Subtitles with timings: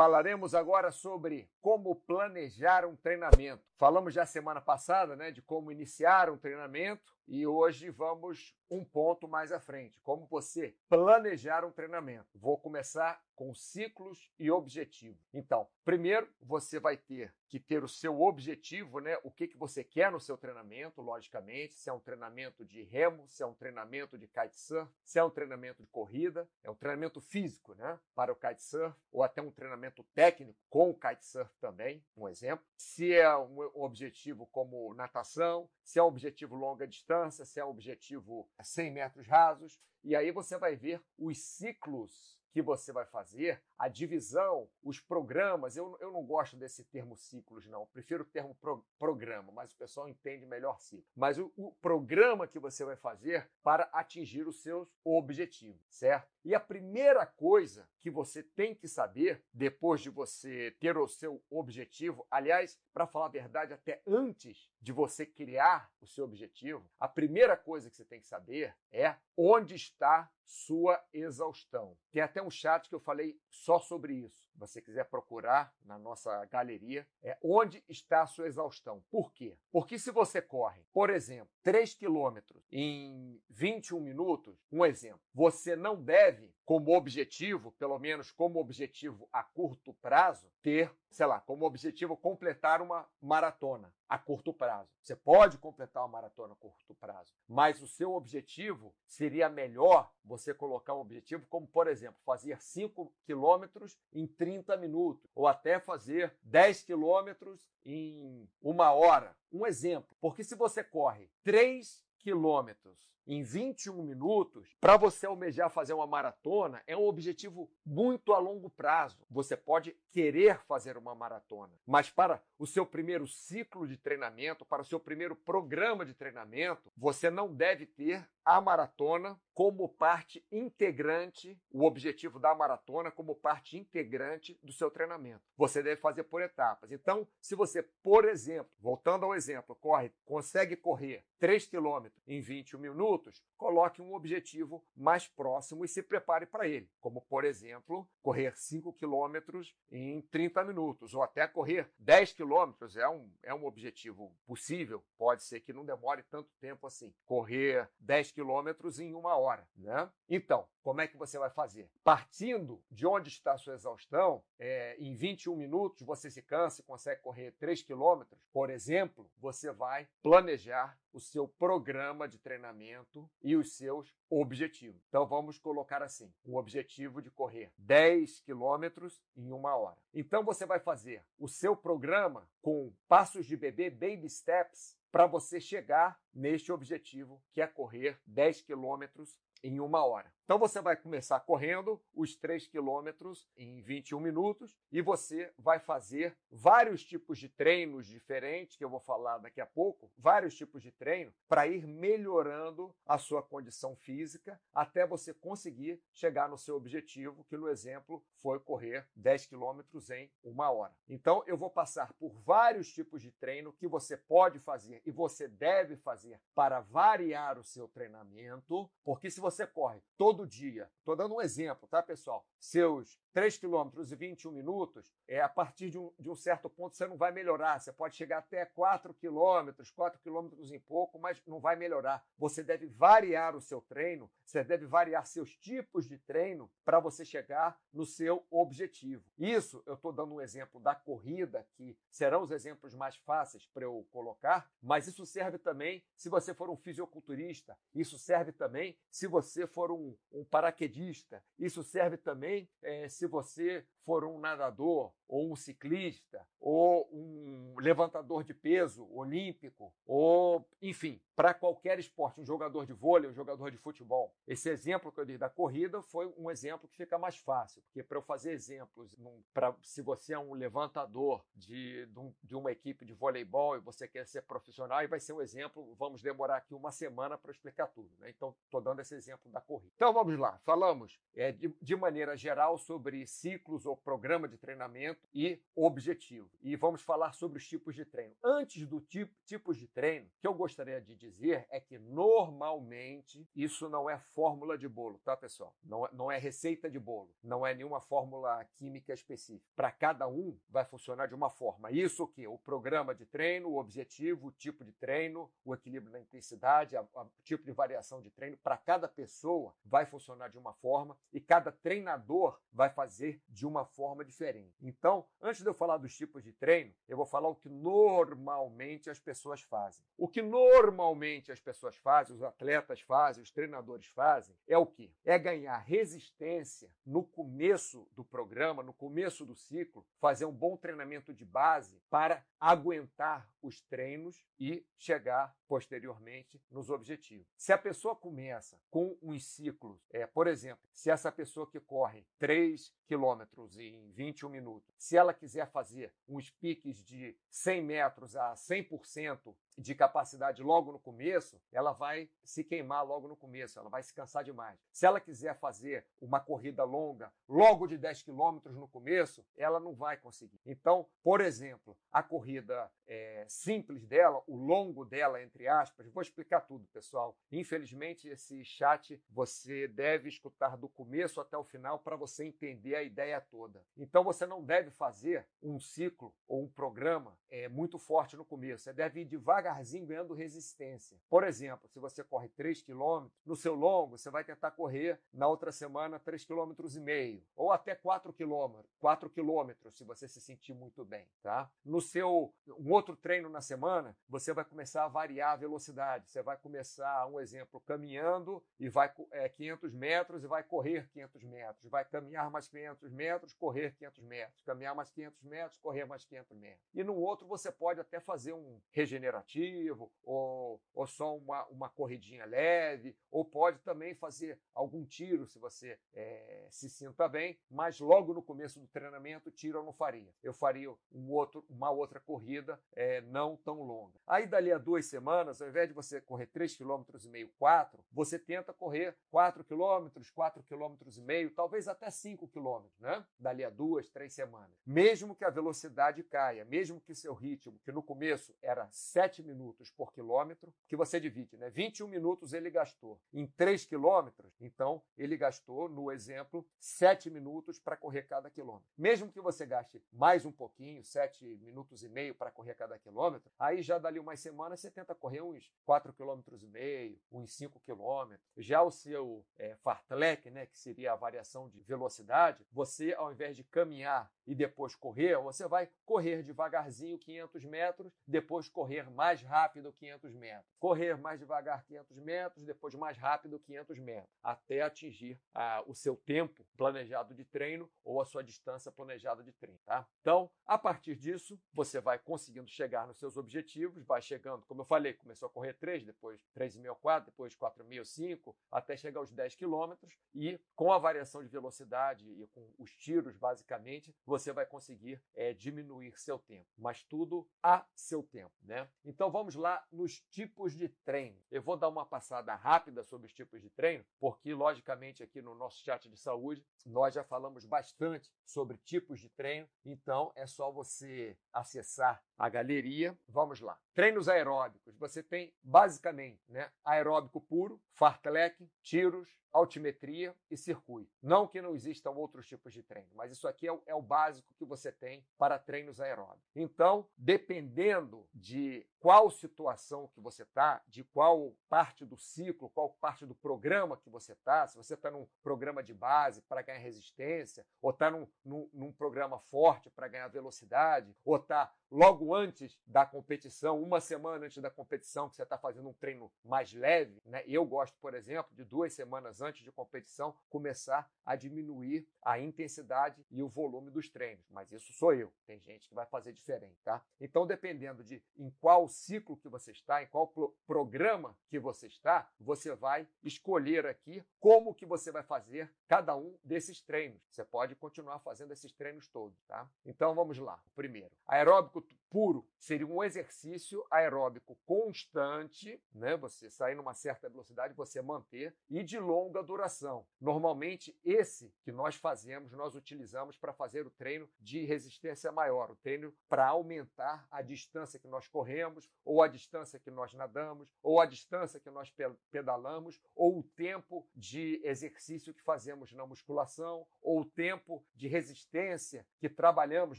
[0.00, 3.62] Falaremos agora sobre como planejar um treinamento.
[3.76, 9.28] Falamos já semana passada, né, de como iniciar um treinamento e hoje vamos um ponto
[9.28, 12.26] mais à frente, como você planejar um treinamento.
[12.34, 15.24] Vou começar com ciclos e objetivos.
[15.32, 19.18] Então, primeiro você vai ter que ter o seu objetivo, né?
[19.24, 23.26] O que, que você quer no seu treinamento, logicamente, se é um treinamento de remo,
[23.26, 27.20] se é um treinamento de kitesurf, se é um treinamento de corrida, é um treinamento
[27.20, 27.98] físico, né?
[28.14, 32.64] Para o kitesurf, ou até um treinamento técnico com o kitesurf também, um exemplo.
[32.76, 37.70] Se é um objetivo como natação, se é um objetivo longa distância, se é um
[37.70, 43.60] objetivo 100 metros rasos, e aí você vai ver os ciclos que você vai fazer,
[43.80, 45.74] a divisão, os programas.
[45.74, 47.80] Eu, eu não gosto desse termo ciclos, não.
[47.80, 51.06] Eu prefiro o termo pro, programa, mas o pessoal entende melhor ciclo.
[51.16, 56.30] Mas o, o programa que você vai fazer para atingir os seus objetivos, certo?
[56.44, 61.42] E a primeira coisa que você tem que saber, depois de você ter o seu
[61.48, 67.08] objetivo, aliás, para falar a verdade, até antes de você criar o seu objetivo, a
[67.08, 71.96] primeira coisa que você tem que saber é onde está sua exaustão.
[72.10, 73.38] Tem até um chat que eu falei
[73.70, 74.48] só sobre isso.
[74.50, 79.00] Se você quiser procurar na nossa galeria, é onde está a sua exaustão.
[79.08, 79.56] Por quê?
[79.70, 86.02] Porque se você corre, por exemplo, 3 quilômetros em 21 minutos, um exemplo, você não
[86.02, 92.16] deve, como objetivo, pelo menos como objetivo a curto prazo, ter, sei lá, como objetivo
[92.16, 94.90] completar uma maratona a curto prazo.
[95.04, 100.52] Você pode completar uma maratona a curto prazo, mas o seu objetivo seria melhor você
[100.52, 106.36] colocar um objetivo como, por exemplo, fazer 5 quilômetros em 30 minutos, ou até fazer
[106.42, 109.36] 10 quilômetros em uma hora.
[109.52, 115.92] Um exemplo, porque se você corre 3 quilômetros em 21 minutos, para você almejar fazer
[115.92, 119.24] uma maratona, é um objetivo muito a longo prazo.
[119.30, 124.82] Você pode querer fazer uma maratona, mas para o seu primeiro ciclo de treinamento, para
[124.82, 131.60] o seu primeiro programa de treinamento, você não deve ter a maratona como parte integrante,
[131.70, 135.42] o objetivo da maratona como parte integrante do seu treinamento.
[135.56, 136.90] Você deve fazer por etapas.
[136.90, 142.78] Então, se você, por exemplo, voltando ao exemplo, corre, consegue correr 3 km em 21
[142.78, 143.09] minutos,
[143.56, 148.92] coloque um objetivo mais próximo e se prepare para ele, como por exemplo, correr 5
[148.92, 149.60] km
[149.90, 155.42] em 30 minutos ou até correr 10 km é um, é um objetivo possível, pode
[155.42, 157.12] ser que não demore tanto tempo assim.
[157.24, 160.10] Correr 10 quilômetros em uma hora, né?
[160.28, 161.90] Então, como é que você vai fazer?
[162.02, 166.84] Partindo de onde está a sua exaustão, é, em 21 minutos você se cansa e
[166.84, 173.56] consegue correr 3 quilômetros, por exemplo, você vai planejar o seu programa de treinamento e
[173.56, 175.02] os seus objetivos.
[175.08, 179.98] Então vamos colocar assim: o objetivo de correr 10 quilômetros em uma hora.
[180.14, 185.60] Então você vai fazer o seu programa com passos de bebê, baby steps, para você
[185.60, 190.32] chegar neste objetivo, que é correr 10 quilômetros em uma hora.
[190.50, 196.36] Então você vai começar correndo os 3 quilômetros em 21 minutos e você vai fazer
[196.50, 200.90] vários tipos de treinos diferentes, que eu vou falar daqui a pouco, vários tipos de
[200.90, 207.44] treino para ir melhorando a sua condição física até você conseguir chegar no seu objetivo,
[207.44, 210.92] que no exemplo foi correr 10 quilômetros em uma hora.
[211.08, 215.46] Então eu vou passar por vários tipos de treino que você pode fazer e você
[215.46, 220.90] deve fazer para variar o seu treinamento, porque se você corre todo dia.
[220.98, 222.46] Estou dando um exemplo, tá, pessoal?
[222.58, 226.96] Seus 3 quilômetros e 21 minutos, é, a partir de um, de um certo ponto
[226.96, 227.80] você não vai melhorar.
[227.80, 232.24] Você pode chegar até 4 quilômetros, 4 quilômetros em pouco, mas não vai melhorar.
[232.36, 237.24] Você deve variar o seu treino, você deve variar seus tipos de treino para você
[237.24, 239.24] chegar no seu objetivo.
[239.38, 243.84] Isso eu estou dando um exemplo da corrida, que serão os exemplos mais fáceis para
[243.84, 249.26] eu colocar, mas isso serve também se você for um fisiculturista, isso serve também se
[249.26, 255.52] você for um, um paraquedista, isso serve também é, se você for um nadador, ou
[255.52, 262.84] um ciclista, ou um levantador de peso olímpico, ou, enfim, para qualquer esporte, um jogador
[262.84, 264.34] de vôlei, um jogador de futebol.
[264.46, 268.02] Esse exemplo que eu dei da corrida foi um exemplo que fica mais fácil, porque
[268.02, 269.14] para eu fazer exemplos,
[269.54, 272.06] pra, se você é um levantador de,
[272.42, 275.94] de uma equipe de voleibol e você quer ser profissional, e vai ser um exemplo,
[275.94, 278.10] vamos demorar aqui uma semana para explicar tudo.
[278.18, 278.30] Né?
[278.30, 279.92] Então, estou dando esse exemplo da corrida.
[279.94, 285.28] Então vamos lá, falamos é, de, de maneira geral sobre ciclos ou programa de treinamento
[285.34, 286.48] e objetivo.
[286.62, 288.34] E vamos falar sobre os tipos de treino.
[288.42, 293.48] Antes do tipo tipos de treino, o que eu gostaria de dizer é que normalmente
[293.54, 295.74] isso não é fórmula de bolo, tá, pessoal?
[295.82, 299.66] Não, é, não é receita de bolo, não é nenhuma fórmula química específica.
[299.74, 301.90] Para cada um vai funcionar de uma forma.
[301.90, 302.46] Isso que?
[302.46, 307.26] O programa de treino, o objetivo, o tipo de treino, o equilíbrio da intensidade, o
[307.42, 311.72] tipo de variação de treino, para cada pessoa vai funcionar de uma forma e cada
[311.72, 314.74] treinador vai fazer de uma forma diferente.
[314.82, 319.10] Então, antes de eu falar dos tipos de treino, eu vou falar o que normalmente
[319.10, 320.04] as pessoas fazem.
[320.16, 325.14] O que normalmente as pessoas fazem, os atletas fazem, os treinadores fazem, é o que?
[325.24, 331.34] É ganhar resistência no começo do programa, no começo do ciclo, fazer um bom treinamento
[331.34, 337.46] de base para aguentar os treinos e chegar posteriormente nos objetivos.
[337.56, 342.26] Se a pessoa começa com uns ciclos, é, por exemplo, se essa pessoa que corre
[342.38, 348.54] 3 quilômetros em 21 minutos, se ela quiser fazer uns piques de 100 metros a
[348.54, 354.02] 100% de capacidade logo no começo, ela vai se queimar logo no começo, ela vai
[354.02, 354.78] se cansar demais.
[354.92, 359.94] Se ela quiser fazer uma corrida longa logo de 10 quilômetros no começo, ela não
[359.94, 360.60] vai conseguir.
[360.66, 366.60] Então, por exemplo, a corrida é, simples dela, o longo dela, entre aspas, vou explicar
[366.60, 367.36] tudo, pessoal.
[367.50, 373.02] Infelizmente, esse chat você deve escutar do começo até o final para você entender a
[373.02, 373.59] ideia toda.
[373.96, 378.84] Então, você não deve fazer um ciclo ou um programa é, muito forte no começo.
[378.84, 381.18] Você deve ir devagarzinho ganhando resistência.
[381.28, 385.48] Por exemplo, se você corre 3 km, no seu longo, você vai tentar correr na
[385.48, 391.04] outra semana 3,5 km ou até 4 km, 4 km, se você se sentir muito
[391.04, 391.70] bem, tá?
[391.84, 396.30] No seu um outro treino na semana, você vai começar a variar a velocidade.
[396.30, 401.44] Você vai começar, um exemplo, caminhando e vai é, 500 metros e vai correr 500
[401.44, 401.90] metros.
[401.90, 404.62] Vai caminhar mais 500 metros, correr 500 metros.
[404.62, 406.88] Caminhar mais 500 metros, correr mais 500 metros.
[406.94, 412.44] E no outro você pode até fazer um regenerativo ou, ou só uma, uma corridinha
[412.44, 418.32] leve, ou pode também fazer algum tiro se você é, se sinta bem, mas logo
[418.32, 420.32] no começo do treinamento, tiro eu não faria.
[420.42, 424.18] Eu faria um outro, uma outra corrida é, não tão longa.
[424.26, 428.72] Aí dali a duas semanas, ao invés de você correr 3,5 km, 4, você tenta
[428.72, 433.24] correr 4 km, 4,5 km, talvez até 5 km, né?
[433.40, 434.70] Dali a duas, três semanas.
[434.84, 439.90] Mesmo que a velocidade caia, mesmo que seu ritmo, que no começo era 7 minutos
[439.90, 441.70] por quilômetro, que você divide, né?
[441.70, 447.96] 21 minutos ele gastou em 3 quilômetros, então ele gastou, no exemplo, 7 minutos para
[447.96, 448.86] correr cada quilômetro.
[448.98, 453.50] Mesmo que você gaste mais um pouquinho, 7 minutos e meio para correr cada quilômetro,
[453.58, 457.80] aí já dali umas semanas você tenta correr uns 4 km e meio, uns 5
[457.80, 458.34] km.
[458.58, 463.56] Já o seu é, fartlek, né, que seria a variação de velocidade, você ao invés
[463.56, 469.92] de caminhar e depois correr, você vai correr devagarzinho 500 metros, depois correr mais rápido
[469.92, 470.66] 500 metros.
[470.78, 476.16] Correr mais devagar 500 metros, depois mais rápido 500 metros, até atingir ah, o seu
[476.16, 480.06] tempo planejado de treino ou a sua distância planejada de treino, tá?
[480.20, 484.86] Então, a partir disso, você vai conseguindo chegar nos seus objetivos, vai chegando, como eu
[484.86, 489.54] falei, começou a correr 3, depois 3,5 4, depois 4,5 5, até chegar aos 10
[489.54, 495.22] quilômetros e com a variação de velocidade e com os tiros, basicamente, você vai conseguir
[495.34, 498.88] é, diminuir seu tempo, mas tudo a seu tempo, né?
[499.04, 501.40] Então vamos lá nos tipos de treino.
[501.50, 505.54] Eu vou dar uma passada rápida sobre os tipos de treino, porque logicamente aqui no
[505.54, 510.70] nosso chat de saúde nós já falamos bastante sobre tipos de treino, então é só
[510.70, 513.16] você acessar a galeria.
[513.28, 513.78] Vamos lá.
[513.94, 514.96] Treinos aeróbicos.
[514.96, 521.12] Você tem basicamente, né, aeróbico puro, fartlek, tiros, altimetria e circuito.
[521.22, 524.00] Não que não existam outros tipos de treino, mas isso aqui é o, é o
[524.00, 526.50] básico que você tem para treinos aeróbicos.
[526.56, 533.24] Então, dependendo de qual situação que você está, de qual parte do ciclo, qual parte
[533.24, 537.66] do programa que você está, se você está num programa de base para ganhar resistência,
[537.80, 543.06] ou está num, num, num programa forte para ganhar velocidade, ou está logo antes da
[543.06, 547.42] competição, uma semana antes da competição, que você está fazendo um treino mais leve, né?
[547.46, 553.24] Eu gosto, por exemplo, de duas semanas antes de competição começar a diminuir a intensidade
[553.30, 554.44] e o volume dos treinos.
[554.50, 555.32] Mas isso sou eu.
[555.46, 557.02] Tem gente que vai fazer diferente, tá?
[557.20, 561.86] Então, dependendo de em qual ciclo que você está, em qual pro programa que você
[561.86, 567.22] está, você vai escolher aqui como que você vai fazer cada um desses treinos.
[567.30, 569.70] Você pode continuar fazendo esses treinos todos, tá?
[569.84, 570.62] Então, vamos lá.
[570.66, 572.44] O primeiro, aeróbico puro.
[572.58, 576.16] Seria um exercício aeróbico constante, né?
[576.18, 580.04] Você sair numa certa velocidade, você manter, e de longa duração.
[580.20, 585.76] Normalmente, esse que nós fazemos, nós utilizamos para fazer o treino de resistência maior, o
[585.76, 591.00] treino para aumentar a distância que nós corremos, ou a distância que nós nadamos, ou
[591.00, 591.90] a distância que nós
[592.30, 599.06] pedalamos, ou o tempo de exercício que fazemos na musculação, ou o tempo de resistência
[599.18, 599.98] que trabalhamos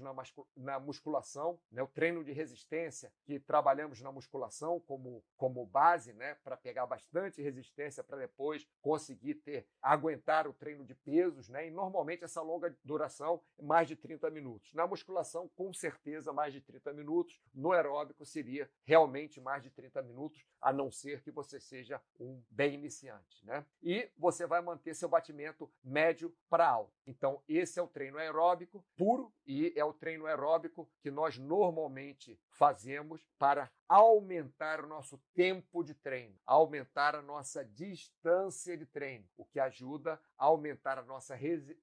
[0.56, 1.82] na musculação, né?
[1.82, 6.36] o treino de resistência que trabalhamos na musculação como, como base, né?
[6.44, 11.68] para pegar bastante resistência para depois conseguir ter aguentar o treino de pesos, né?
[11.68, 14.74] E normalmente essa longa duração é mais de 30 minutos.
[14.74, 17.40] Na musculação, com certeza, mais de 30 minutos.
[17.54, 22.42] No aeróbico seria realmente mais de 30 minutos, a não ser que você seja um
[22.50, 23.64] bem iniciante, né?
[23.84, 26.92] E você vai manter seu batimento médio para alto.
[27.06, 31.91] Então, esse é o treino aeróbico puro e é o treino aeróbico que nós normalmente
[32.50, 39.44] fazemos para aumentar o nosso tempo de treino, aumentar a nossa distância de treino, o
[39.44, 41.36] que ajuda a aumentar a nossa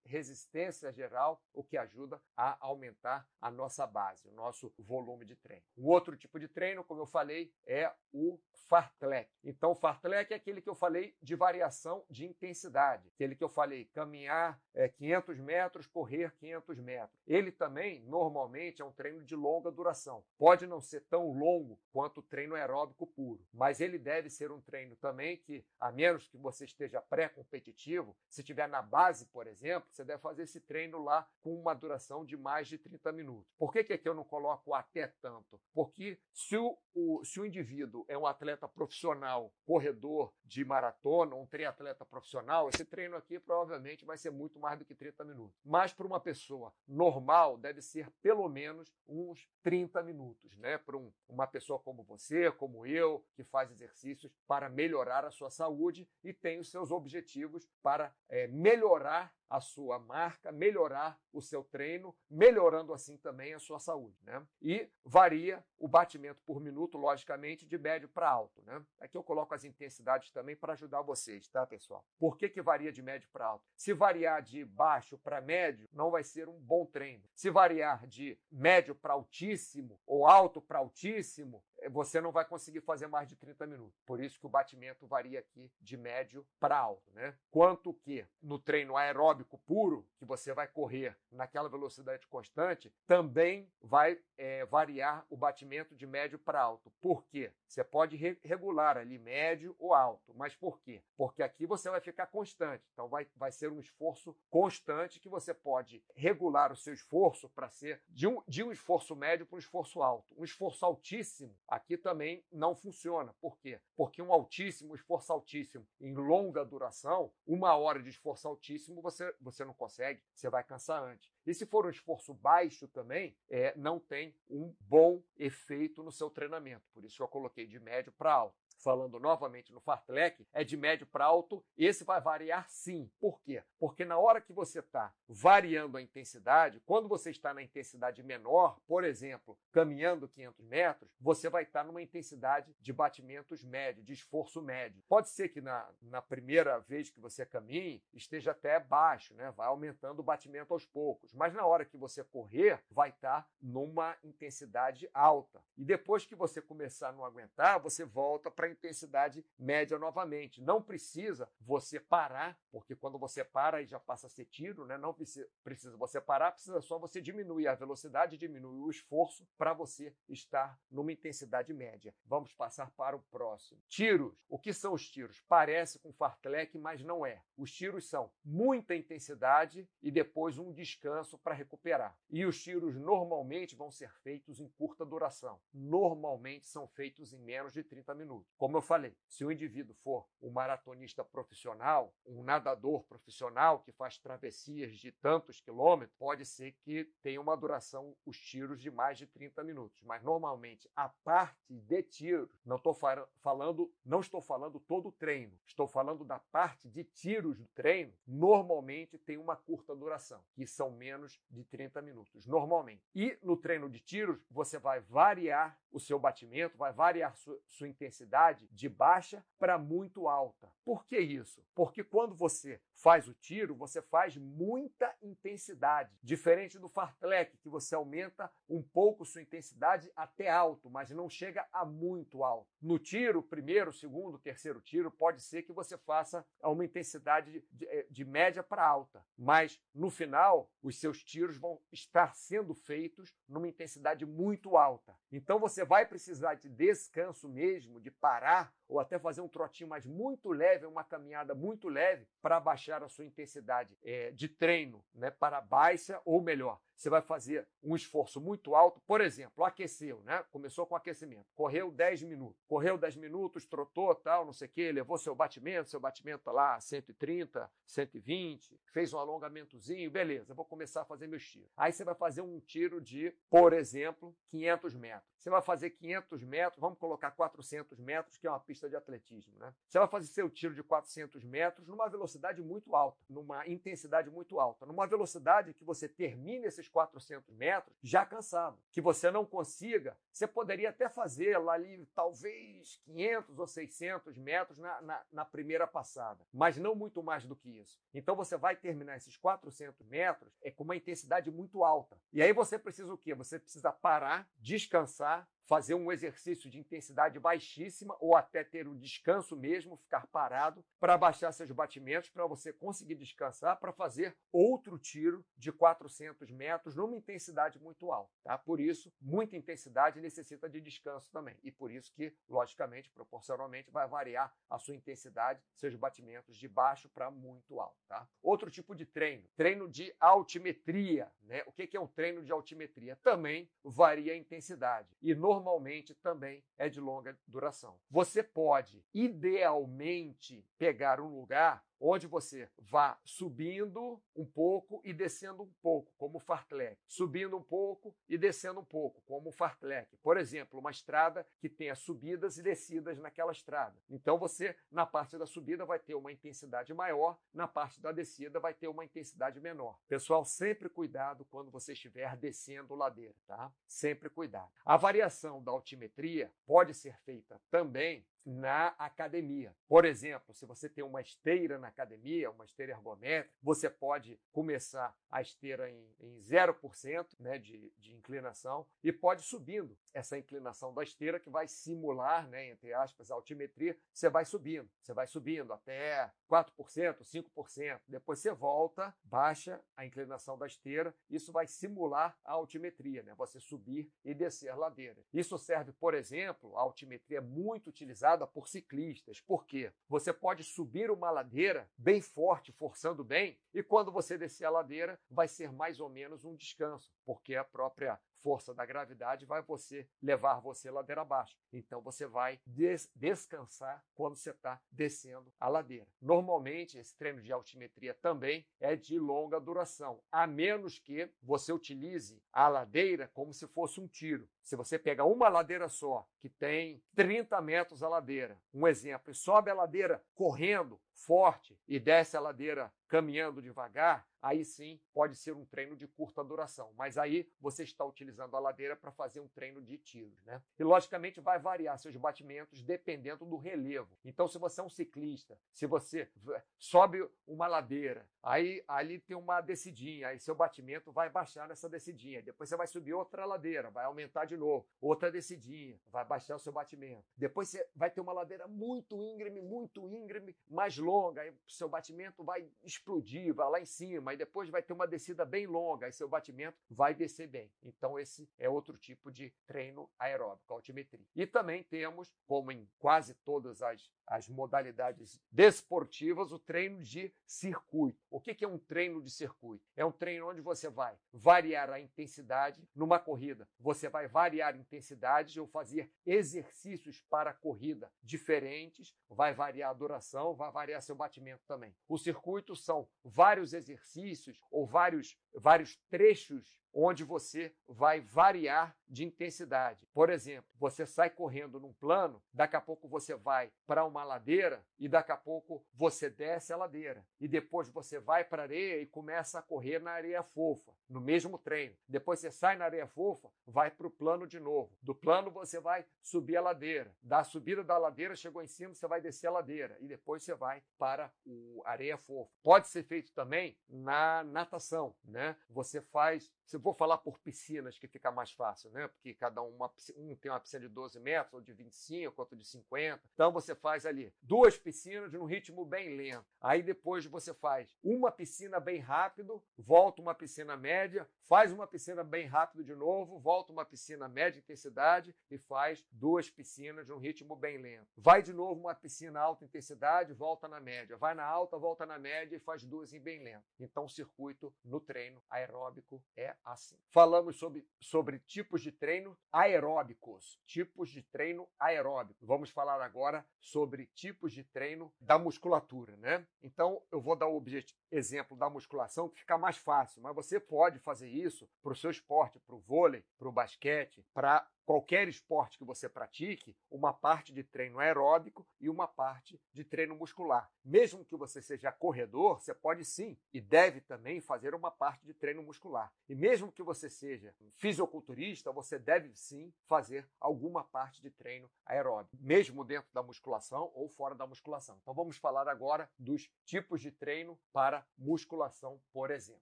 [0.06, 5.62] resistência geral, o que ajuda a aumentar a nossa base, o nosso volume de treino.
[5.76, 9.30] Um outro tipo de treino, como eu falei, é o fartlek.
[9.44, 13.48] Então, o fartlek é aquele que eu falei de variação de intensidade, aquele que eu
[13.48, 17.18] falei caminhar é, 500 metros, correr 500 metros.
[17.26, 20.24] Ele também, normalmente, é um treino de longa duração.
[20.38, 24.94] Pode não ser tão longo quanto treino aeróbico puro, mas ele deve ser um treino
[24.96, 30.04] também que, a menos que você esteja pré-competitivo, se estiver na base, por exemplo, você
[30.04, 33.52] deve fazer esse treino lá com uma duração de mais de 30 minutos.
[33.58, 35.60] Por que, que aqui eu não coloco até tanto?
[35.74, 41.36] Porque se o, o se o indivíduo é um atleta atleta profissional, corredor de maratona,
[41.36, 45.58] um triatleta profissional, esse treino aqui provavelmente vai ser muito mais do que 30 minutos.
[45.64, 50.78] Mas para uma pessoa normal, deve ser pelo menos uns 30 minutos, né?
[50.78, 55.50] Para um, uma pessoa como você, como eu, que faz exercícios para melhorar a sua
[55.50, 61.64] saúde e tem os seus objetivos para é, melhorar a sua marca, melhorar o seu
[61.64, 64.16] treino, melhorando assim também a sua saúde.
[64.22, 64.46] Né?
[64.60, 68.62] E varia o batimento por minuto, logicamente, de médio para alto.
[68.62, 68.84] Né?
[69.00, 72.04] Aqui eu coloco as intensidades também para ajudar vocês, tá, pessoal?
[72.18, 73.64] Por que, que varia de médio para alto?
[73.76, 77.24] Se variar de baixo para médio, não vai ser um bom treino.
[77.34, 83.06] Se variar de médio para altíssimo ou alto para altíssimo, você não vai conseguir fazer
[83.06, 84.00] mais de 30 minutos.
[84.06, 87.36] Por isso que o batimento varia aqui de médio para alto, né?
[87.50, 94.20] Quanto que no treino aeróbico puro, que você vai correr naquela velocidade constante, também vai
[94.36, 96.92] é, variar o batimento de médio para alto.
[97.00, 97.52] Por quê?
[97.66, 101.02] Você pode re regular ali médio ou alto, mas por quê?
[101.16, 102.84] Porque aqui você vai ficar constante.
[102.92, 107.68] Então vai, vai ser um esforço constante que você pode regular o seu esforço para
[107.68, 110.34] ser de um, de um esforço médio para um esforço alto.
[110.36, 113.34] Um esforço altíssimo aqui também não funciona.
[113.40, 113.80] Por quê?
[113.96, 119.64] Porque um altíssimo, esforço altíssimo em longa duração, uma hora de esforço altíssimo você, você
[119.64, 121.32] não consegue, você vai cansar antes.
[121.46, 126.28] E se for um esforço baixo também, é, não tem um bom efeito no seu
[126.28, 126.84] treinamento.
[126.92, 131.06] Por isso eu coloquei de médio para alto falando novamente no fartlek, é de médio
[131.06, 133.10] para alto, esse vai variar sim.
[133.20, 133.62] Por quê?
[133.78, 138.80] Porque na hora que você está variando a intensidade, quando você está na intensidade menor,
[138.86, 144.62] por exemplo, caminhando 500 metros, você vai estar numa intensidade de batimentos médio, de esforço
[144.62, 145.02] médio.
[145.08, 149.50] Pode ser que na, na primeira vez que você caminhe esteja até baixo, né?
[149.52, 154.16] vai aumentando o batimento aos poucos, mas na hora que você correr, vai estar numa
[154.22, 155.62] intensidade alta.
[155.76, 160.62] E depois que você começar a não aguentar, você volta para intensidade média novamente.
[160.62, 164.96] Não precisa você parar, porque quando você para e já passa a ser tiro, né?
[164.98, 169.72] não precisa, precisa você parar, precisa só você diminuir a velocidade, diminuir o esforço para
[169.72, 172.14] você estar numa intensidade média.
[172.24, 173.80] Vamos passar para o próximo.
[173.88, 174.34] Tiros.
[174.48, 175.40] O que são os tiros?
[175.48, 177.42] Parece com fartlek, mas não é.
[177.56, 182.16] Os tiros são muita intensidade e depois um descanso para recuperar.
[182.30, 185.60] E os tiros normalmente vão ser feitos em curta duração.
[185.72, 188.52] Normalmente são feitos em menos de 30 minutos.
[188.58, 194.18] Como eu falei, se o indivíduo for um maratonista profissional, um nadador profissional que faz
[194.18, 199.28] travessias de tantos quilômetros, pode ser que tenha uma duração, os tiros, de mais de
[199.28, 200.02] 30 minutos.
[200.02, 205.56] Mas normalmente a parte de tiro, não estou falando, não estou falando todo o treino,
[205.64, 210.90] estou falando da parte de tiros do treino, normalmente tem uma curta duração, que são
[210.90, 213.06] menos de 30 minutos, normalmente.
[213.14, 217.86] E no treino de tiros, você vai variar o seu batimento, vai variar sua, sua
[217.86, 220.70] intensidade de baixa para muito alta.
[220.84, 221.62] Por que isso?
[221.74, 226.18] Porque quando você faz o tiro, você faz muita intensidade.
[226.22, 231.66] Diferente do fartlek, que você aumenta um pouco sua intensidade até alto, mas não chega
[231.72, 232.68] a muito alto.
[232.80, 237.86] No tiro, primeiro, segundo, terceiro tiro, pode ser que você faça uma intensidade de, de,
[237.86, 243.34] eh, de média para alta, mas no final, os seus tiros vão estar sendo feitos
[243.48, 245.14] numa intensidade muito alta.
[245.30, 248.77] Então você vai precisar de descanso mesmo, de parar Ah.
[248.88, 253.08] Ou até fazer um trotinho mais muito leve, uma caminhada muito leve para baixar a
[253.08, 258.40] sua intensidade é, de treino né, para baixa ou melhor, você vai fazer um esforço
[258.40, 260.44] muito alto, por exemplo, aqueceu, né?
[260.50, 264.90] Começou com aquecimento, correu 10 minutos, correu 10 minutos, trotou, tal, não sei o quê,
[264.90, 271.02] levou seu batimento, seu batimento tá lá 130, 120, fez um alongamentozinho, beleza, vou começar
[271.02, 271.70] a fazer meus tiros.
[271.76, 275.30] Aí você vai fazer um tiro de, por exemplo, 500 metros.
[275.38, 279.56] Você vai fazer 500 metros, vamos colocar 400 metros, que é uma pista de atletismo,
[279.58, 279.72] né?
[279.88, 284.60] Você vai fazer seu tiro de 400 metros numa velocidade muito alta, numa intensidade muito
[284.60, 288.78] alta, numa velocidade que você termine esses 400 metros já cansado.
[288.90, 294.76] Que você não consiga, você poderia até fazer lá ali talvez 500 ou 600 metros
[294.78, 297.98] na, na, na primeira passada, mas não muito mais do que isso.
[298.12, 302.20] Então você vai terminar esses 400 metros é com uma intensidade muito alta.
[302.32, 303.34] E aí você precisa o quê?
[303.34, 309.54] Você precisa parar, descansar, fazer um exercício de intensidade baixíssima ou até ter um descanso
[309.54, 315.44] mesmo, ficar parado para baixar seus batimentos, para você conseguir descansar, para fazer outro tiro
[315.58, 318.32] de 400 metros numa intensidade muito alta.
[318.42, 318.56] Tá?
[318.56, 321.58] Por isso, muita intensidade necessita de descanso também.
[321.62, 327.10] E por isso que, logicamente, proporcionalmente, vai variar a sua intensidade, seus batimentos de baixo
[327.10, 327.98] para muito alto.
[328.08, 328.26] Tá?
[328.42, 331.30] Outro tipo de treino, treino de altimetria.
[331.42, 331.62] Né?
[331.66, 333.16] O que é um treino de altimetria?
[333.16, 335.14] Também varia a intensidade.
[335.20, 337.98] E normalmente normalmente também é de longa duração.
[338.08, 345.72] Você pode, idealmente, pegar um lugar onde você vá subindo um pouco e descendo um
[345.82, 350.16] pouco, como o fartlek, subindo um pouco e descendo um pouco, como o fartlek.
[350.18, 353.96] Por exemplo, uma estrada que tenha subidas e descidas naquela estrada.
[354.08, 358.60] Então você, na parte da subida, vai ter uma intensidade maior, na parte da descida
[358.60, 359.98] vai ter uma intensidade menor.
[360.08, 363.72] Pessoal, sempre cuidado quando você estiver descendo ladeira, tá?
[363.86, 364.70] Sempre cuidado.
[364.84, 369.76] A variação da altimetria pode ser feita também na academia.
[369.86, 375.14] Por exemplo, se você tem uma esteira na academia, uma esteira ergométrica, você pode começar
[375.30, 381.02] a esteira em, em 0% né, de, de inclinação e pode subindo essa inclinação da
[381.02, 383.94] esteira que vai simular, né, entre aspas, a altimetria.
[384.14, 388.00] Você vai subindo, você vai subindo até 4%, 5%.
[388.08, 391.14] Depois você volta, baixa a inclinação da esteira.
[391.28, 393.34] Isso vai simular a altimetria, né?
[393.36, 395.22] Você subir e descer ladeira.
[395.32, 399.40] Isso serve, por exemplo, a altimetria é muito utilizada por ciclistas.
[399.40, 399.92] Por quê?
[400.08, 405.20] Você pode subir uma ladeira bem forte, forçando bem, e quando você descer a ladeira,
[405.30, 410.08] vai ser mais ou menos um descanso, porque a própria força da gravidade vai você
[410.22, 411.56] levar você ladeira abaixo.
[411.72, 416.06] Então você vai des descansar quando você está descendo a ladeira.
[416.20, 422.42] Normalmente esse treino de altimetria também é de longa duração, a menos que você utilize
[422.52, 424.48] a ladeira como se fosse um tiro.
[424.62, 429.34] Se você pega uma ladeira só, que tem 30 metros a ladeira, um exemplo, e
[429.34, 435.52] sobe a ladeira correndo forte e desce a ladeira caminhando devagar, aí sim pode ser
[435.52, 436.92] um treino de curta duração.
[436.96, 440.62] Mas aí você está utilizando a ladeira para fazer um treino de tiros, né?
[440.78, 444.16] E logicamente vai variar seus batimentos dependendo do relevo.
[444.24, 446.30] Então, se você é um ciclista, se você
[446.78, 452.42] sobe uma ladeira, aí ali tem uma descidinha, aí seu batimento vai baixar nessa descidinha.
[452.42, 456.60] Depois você vai subir outra ladeira, vai aumentar de novo, outra descidinha, vai baixar o
[456.60, 457.24] seu batimento.
[457.36, 461.07] Depois você vai ter uma ladeira muito íngreme, muito íngreme, mais longa,
[461.40, 465.44] aí seu batimento vai explodir, vai lá em cima, e depois vai ter uma descida
[465.44, 467.70] bem longa, aí seu batimento vai descer bem.
[467.82, 471.26] Então, esse é outro tipo de treino aeróbico, altimetria.
[471.34, 478.18] E também temos, como em quase todas as, as modalidades desportivas, o treino de circuito.
[478.30, 479.84] O que, que é um treino de circuito?
[479.96, 483.68] É um treino onde você vai variar a intensidade numa corrida.
[483.78, 490.70] Você vai variar intensidades ou fazer exercícios para corrida diferentes, vai variar a duração, vai
[490.70, 491.94] variar seu batimento também.
[492.08, 500.06] O circuito são vários exercícios ou vários, vários trechos onde você vai variar de intensidade.
[500.12, 504.84] Por exemplo, você sai correndo num plano, daqui a pouco você vai para uma ladeira
[504.98, 507.24] e daqui a pouco você desce a ladeira.
[507.40, 511.20] E depois você vai para a areia e começa a correr na areia fofa, no
[511.20, 511.96] mesmo treino.
[512.06, 514.96] Depois você sai na areia fofa, vai para o plano de novo.
[515.02, 517.14] Do plano você vai subir a ladeira.
[517.22, 519.96] Da subida da ladeira, chegou em cima, você vai descer a ladeira.
[520.00, 522.52] E depois você vai para o areia fofa.
[522.62, 525.56] Pode ser feito também na natação, né?
[525.70, 529.08] Você faz se eu vou falar por piscinas, que fica mais fácil, né?
[529.08, 532.64] Porque cada uma, um tem uma piscina de 12 metros, ou de 25, outro de
[532.64, 533.22] 50.
[533.32, 536.44] Então você faz ali duas piscinas num ritmo bem lento.
[536.60, 542.22] Aí depois você faz uma piscina bem rápido, volta uma piscina média, faz uma piscina
[542.22, 547.56] bem rápido de novo, volta uma piscina média intensidade e faz duas piscinas num ritmo
[547.56, 548.08] bem lento.
[548.14, 551.16] Vai de novo uma piscina alta intensidade, volta na média.
[551.16, 553.64] Vai na alta, volta na média e faz duas em bem lento.
[553.80, 556.96] Então o circuito no treino aeróbico é assim.
[557.08, 562.46] Falamos sobre, sobre tipos de treino aeróbicos, tipos de treino aeróbico.
[562.46, 566.46] Vamos falar agora sobre tipos de treino da musculatura, né?
[566.62, 567.62] Então, eu vou dar o
[568.10, 572.10] exemplo da musculação que fica mais fácil, mas você pode fazer isso para o seu
[572.10, 577.52] esporte, para o vôlei, para o basquete, para qualquer esporte que você pratique, uma parte
[577.52, 580.72] de treino aeróbico e uma parte de treino muscular.
[580.82, 585.34] Mesmo que você seja corredor, você pode sim e deve também fazer uma parte de
[585.34, 586.10] treino muscular.
[586.26, 592.38] E mesmo que você seja fisiculturista, você deve sim fazer alguma parte de treino aeróbico,
[592.40, 594.98] mesmo dentro da musculação ou fora da musculação.
[595.02, 599.60] Então vamos falar agora dos tipos de treino para musculação, por exemplo.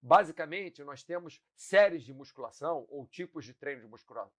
[0.00, 3.86] Basicamente, nós temos séries de musculação ou tipos de treino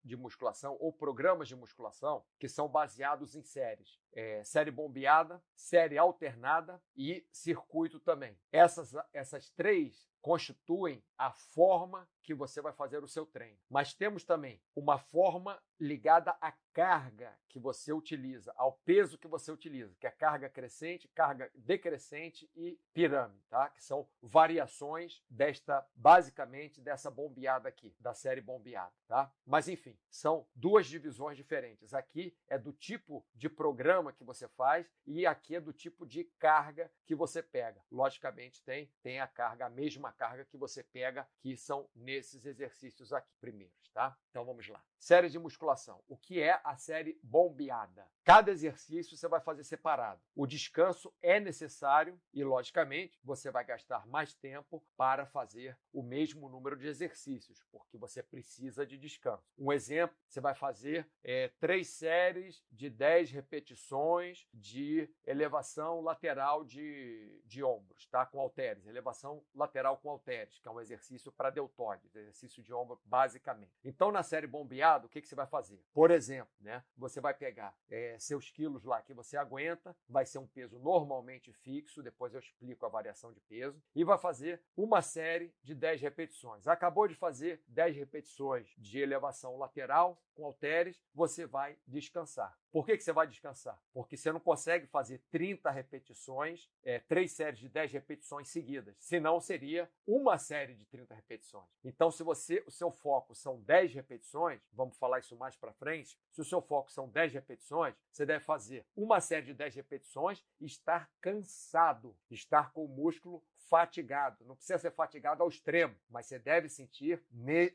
[0.04, 4.00] de musculação musculação ou programas de musculação que são baseados em séries.
[4.14, 8.38] É, série bombeada, série alternada e circuito também.
[8.52, 13.58] Essas, essas três constituem a forma que você vai fazer o seu treino.
[13.70, 19.52] Mas temos também uma forma ligada à carga que você utiliza, ao peso que você
[19.52, 23.70] utiliza, que é carga crescente, carga decrescente e pirâmide, tá?
[23.70, 29.34] Que são variações desta basicamente dessa bombeada aqui, da série bombeada, tá?
[29.46, 31.94] Mas enfim, são duas divisões diferentes.
[31.94, 36.24] Aqui é do tipo de programa que você faz e aqui é do tipo de
[36.40, 37.84] carga que você pega.
[37.92, 43.14] Logicamente tem tem a carga, a mesma carga que você pega, que são nesses exercícios
[43.14, 44.18] aqui primeiros, tá?
[44.30, 44.84] Então vamos lá.
[45.02, 46.00] Série de musculação.
[46.08, 48.08] O que é a série bombeada?
[48.24, 50.22] Cada exercício você vai fazer separado.
[50.36, 56.48] O descanso é necessário e, logicamente, você vai gastar mais tempo para fazer o mesmo
[56.48, 59.52] número de exercícios, porque você precisa de descanso.
[59.58, 67.42] Um exemplo: você vai fazer é, três séries de 10 repetições de elevação lateral de,
[67.44, 68.24] de ombros, tá?
[68.24, 68.86] Com halteres.
[68.86, 73.72] Elevação lateral com halteres, que é um exercício para deltoides, exercício de ombro basicamente.
[73.84, 75.82] Então, na série bombeado, o que, que você vai fazer?
[75.94, 76.84] Por exemplo, né?
[76.98, 77.76] Você vai pegar.
[77.90, 82.40] É, seus quilos lá que você aguenta, vai ser um peso normalmente fixo, depois eu
[82.40, 86.68] explico a variação de peso, e vai fazer uma série de 10 repetições.
[86.68, 92.61] Acabou de fazer 10 repetições de elevação lateral com halteres, você vai descansar.
[92.72, 93.78] Por que, que você vai descansar?
[93.94, 98.96] Porque você não consegue fazer 30 repetições, é, três séries de 10 repetições seguidas.
[98.98, 101.68] Senão seria uma série de 30 repetições.
[101.84, 106.18] Então, se você o seu foco são 10 repetições, vamos falar isso mais para frente,
[106.32, 110.44] se o seu foco são 10 repetições, você deve fazer uma série de 10 repetições
[110.60, 114.44] e estar cansado, estar com o músculo fatigado.
[114.44, 117.24] Não precisa ser fatigado ao extremo, mas você deve sentir,